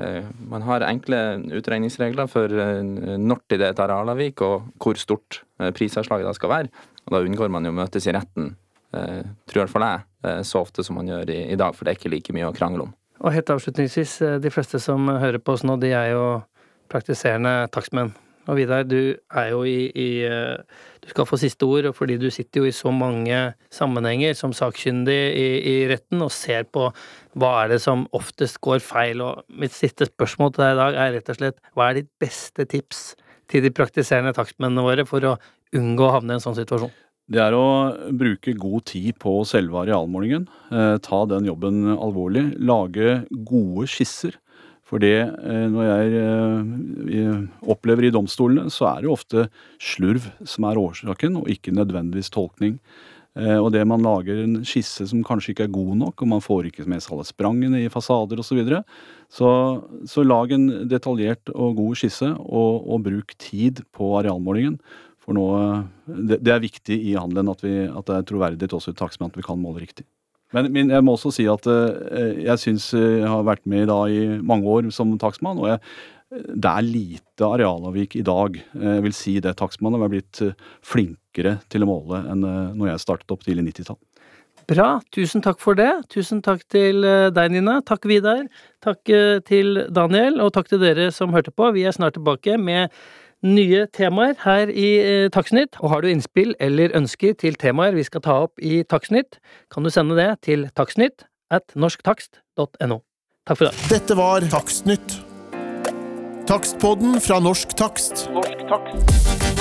eh, 0.00 0.26
man 0.50 0.66
har 0.66 0.84
enkle 0.88 1.20
utregningsregler 1.60 2.28
for 2.30 2.50
eh, 2.50 2.82
når 2.82 3.44
det 3.48 3.60
er 3.60 3.70
et 3.70 3.84
arealavvik, 3.84 4.42
og 4.44 4.72
hvor 4.82 5.00
stort 5.00 5.42
eh, 5.60 5.70
prisavslaget 5.76 6.28
da 6.28 6.34
skal 6.36 6.52
være. 6.52 6.74
Og 7.06 7.14
da 7.14 7.22
unngår 7.24 7.52
man 7.52 7.64
jo 7.64 7.72
møtes 7.74 8.06
i 8.06 8.14
retten, 8.16 8.54
eh, 8.96 9.20
tror 9.48 9.60
i 9.60 9.64
hvert 9.64 9.74
fall 9.74 9.86
jeg, 9.86 10.06
eh, 10.24 10.40
så 10.46 10.62
ofte 10.64 10.84
som 10.86 10.98
man 11.00 11.10
gjør 11.10 11.30
i, 11.32 11.42
i 11.52 11.58
dag, 11.60 11.76
for 11.76 11.86
det 11.86 11.94
er 11.94 12.00
ikke 12.00 12.14
like 12.14 12.36
mye 12.36 12.48
å 12.50 12.56
krangle 12.56 12.88
om. 12.88 12.96
Og 13.20 13.34
helt 13.34 13.52
avslutningsvis, 13.52 14.16
eh, 14.24 14.40
de 14.40 14.52
fleste 14.52 14.80
som 14.80 15.08
hører 15.08 15.40
på 15.42 15.56
oss 15.56 15.66
nå, 15.66 15.76
de 15.80 15.92
er 15.92 16.14
jo 16.14 16.24
praktiserende 16.90 17.68
takstmenn. 17.74 18.14
Og 18.48 18.56
Vidar, 18.56 18.86
du 18.88 19.14
er 19.36 19.50
jo 19.52 19.60
i, 19.68 19.90
i 19.94 20.08
eh, 20.24 20.56
Du 21.00 21.08
skal 21.12 21.26
få 21.28 21.38
siste 21.40 21.66
ord, 21.68 21.90
fordi 21.96 22.16
du 22.20 22.28
sitter 22.32 22.62
jo 22.62 22.68
i 22.68 22.74
så 22.74 22.90
mange 22.92 23.36
sammenhenger 23.72 24.34
som 24.36 24.52
sakkyndig 24.56 25.18
i, 25.36 25.46
i 25.70 25.74
retten 25.90 26.22
og 26.24 26.32
ser 26.34 26.66
på 26.68 26.90
hva 27.40 27.52
er 27.62 27.74
det 27.74 27.80
som 27.84 28.06
oftest 28.16 28.60
går 28.64 28.82
feil. 28.84 29.22
Og 29.24 29.44
mitt 29.48 29.74
siste 29.76 30.08
spørsmål 30.08 30.54
til 30.54 30.64
deg 30.64 30.74
i 30.74 30.80
dag 30.80 31.00
er 31.04 31.14
rett 31.16 31.32
og 31.32 31.40
slett 31.40 31.60
hva 31.76 31.88
er 31.88 32.00
ditt 32.00 32.10
beste 32.20 32.66
tips 32.68 33.14
til 33.50 33.64
de 33.64 33.72
praktiserende 33.74 34.34
takstmennene 34.36 34.84
våre 34.86 35.06
for 35.08 35.24
å 35.26 35.36
unngå 35.76 36.06
å 36.06 36.14
havne 36.18 36.36
i 36.36 36.38
en 36.38 36.44
sånn 36.44 36.58
situasjon? 36.58 36.92
Det 37.30 37.38
er 37.38 37.54
å 37.54 37.66
bruke 38.18 38.56
god 38.58 38.88
tid 38.90 39.14
på 39.22 39.36
selve 39.46 39.84
arealmålingen. 39.84 40.48
Eh, 40.74 40.96
ta 41.04 41.20
den 41.30 41.46
jobben 41.46 41.84
alvorlig. 41.94 42.48
Lage 42.58 43.20
gode 43.46 43.86
skisser. 43.90 44.34
For 44.82 44.98
det, 44.98 45.20
eh, 45.22 45.66
når 45.70 45.86
jeg 45.86 46.24
eh, 47.22 47.36
opplever 47.70 48.08
i 48.08 48.10
domstolene, 48.10 48.66
så 48.74 48.88
er 48.90 49.04
det 49.04 49.12
ofte 49.12 49.46
slurv 49.78 50.26
som 50.42 50.66
er 50.66 50.80
årsaken, 50.82 51.38
og 51.38 51.50
ikke 51.54 51.74
nødvendigvis 51.76 52.34
tolkning. 52.34 52.78
Og 53.40 53.68
det 53.70 53.84
man 53.86 54.02
lager 54.02 54.40
en 54.42 54.56
skisse 54.66 55.04
som 55.06 55.20
kanskje 55.24 55.52
ikke 55.52 55.68
er 55.68 55.72
god 55.72 55.92
nok, 56.00 56.24
og 56.24 56.28
man 56.32 56.42
får 56.42 56.66
ikke 56.66 56.84
med 56.90 56.98
seg 57.00 57.12
alle 57.14 57.24
sprangene 57.28 57.78
i 57.78 57.88
fasader 57.88 58.40
osv. 58.42 58.48
Så, 58.48 58.56
videre. 58.58 58.80
så 59.30 59.50
så 60.10 60.24
lag 60.26 60.50
en 60.50 60.66
detaljert 60.90 61.52
og 61.54 61.78
god 61.78 62.00
skisse, 62.02 62.26
og, 62.26 62.90
og 62.90 63.04
bruk 63.06 63.36
tid 63.38 63.84
på 63.94 64.10
arealmålingen. 64.18 64.80
For 65.20 65.36
nå, 65.36 65.46
det, 66.06 66.40
det 66.40 66.54
er 66.54 66.62
viktig 66.62 66.96
i 67.10 67.16
handelen 67.18 67.52
at, 67.52 67.64
vi, 67.64 67.74
at 67.86 68.06
det 68.08 68.16
er 68.16 68.30
troverdighet 68.30 68.76
også 68.76 68.94
i 68.94 68.98
takstmenn 68.98 69.32
at 69.32 69.38
vi 69.38 69.44
kan 69.46 69.60
måle 69.60 69.82
riktig. 69.82 70.06
Men, 70.56 70.70
men 70.74 70.90
jeg 70.90 71.04
må 71.06 71.14
også 71.14 71.30
si 71.34 71.44
at 71.50 71.66
eh, 71.70 72.40
jeg 72.46 72.58
syns 72.58 72.88
jeg 72.96 73.28
har 73.28 73.44
vært 73.46 73.68
med 73.70 73.86
da 73.90 74.00
i 74.10 74.24
mange 74.42 74.66
år 74.66 74.88
som 74.94 75.12
takstmann, 75.20 75.60
og 75.62 75.70
jeg, 75.70 75.82
det 76.30 76.70
er 76.70 76.86
lite 76.86 77.46
arealavvik 77.46 78.16
i 78.18 78.26
dag. 78.26 78.58
Jeg 78.58 79.04
vil 79.06 79.14
si 79.16 79.36
det. 79.42 79.56
Takstmannen 79.58 80.02
har 80.02 80.12
blitt 80.12 80.42
eh, 80.46 80.54
flinkere 80.86 81.58
til 81.70 81.86
å 81.86 81.90
måle 81.90 82.22
enn 82.30 82.46
eh, 82.46 82.76
når 82.78 82.94
jeg 82.94 83.04
startet 83.04 83.34
opp 83.34 83.46
tidlig 83.46 83.70
90-tall. 83.70 84.00
Bra, 84.70 85.00
tusen 85.10 85.42
takk 85.42 85.58
for 85.58 85.74
det. 85.74 85.90
Tusen 86.12 86.42
takk 86.46 86.62
til 86.70 87.02
eh, 87.06 87.28
deg, 87.34 87.50
Nina. 87.50 87.80
Takk, 87.86 88.06
Vidar. 88.06 88.44
Takk 88.84 89.10
eh, 89.10 89.40
til 89.46 89.80
Daniel, 89.90 90.38
og 90.44 90.52
takk 90.54 90.70
til 90.70 90.82
dere 90.82 91.08
som 91.14 91.34
hørte 91.34 91.50
på. 91.50 91.72
Vi 91.74 91.82
er 91.88 91.96
snart 91.96 92.14
tilbake 92.14 92.54
med 92.60 92.94
nye 93.46 93.86
temaer 93.96 94.36
her 94.44 94.70
i 94.72 94.88
eh, 95.00 95.28
Takstnytt. 95.32 95.78
Og 95.80 95.94
har 95.94 96.02
du 96.02 96.10
innspill 96.10 96.54
eller 96.60 96.94
ønsker 96.96 97.36
til 97.40 97.56
temaer 97.60 97.96
vi 97.96 98.04
skal 98.06 98.24
ta 98.24 98.40
opp 98.46 98.60
i 98.62 98.82
Takstnytt, 98.88 99.40
kan 99.72 99.86
du 99.86 99.92
sende 99.92 100.18
det 100.18 100.30
til 100.46 100.68
takstnytt 100.76 101.26
at 101.50 101.74
norsktakst.no. 101.74 103.00
Takk 103.48 103.56
for 103.56 103.66
i 103.66 103.70
dag. 103.70 103.88
Dette 103.90 104.18
var 104.18 104.46
Takstnytt. 104.52 105.20
Takstpodden 106.50 107.20
fra 107.22 107.38
Norsk 107.40 107.76
Takst. 107.78 108.28
Norsk 108.34 108.66
takst. 108.68 109.59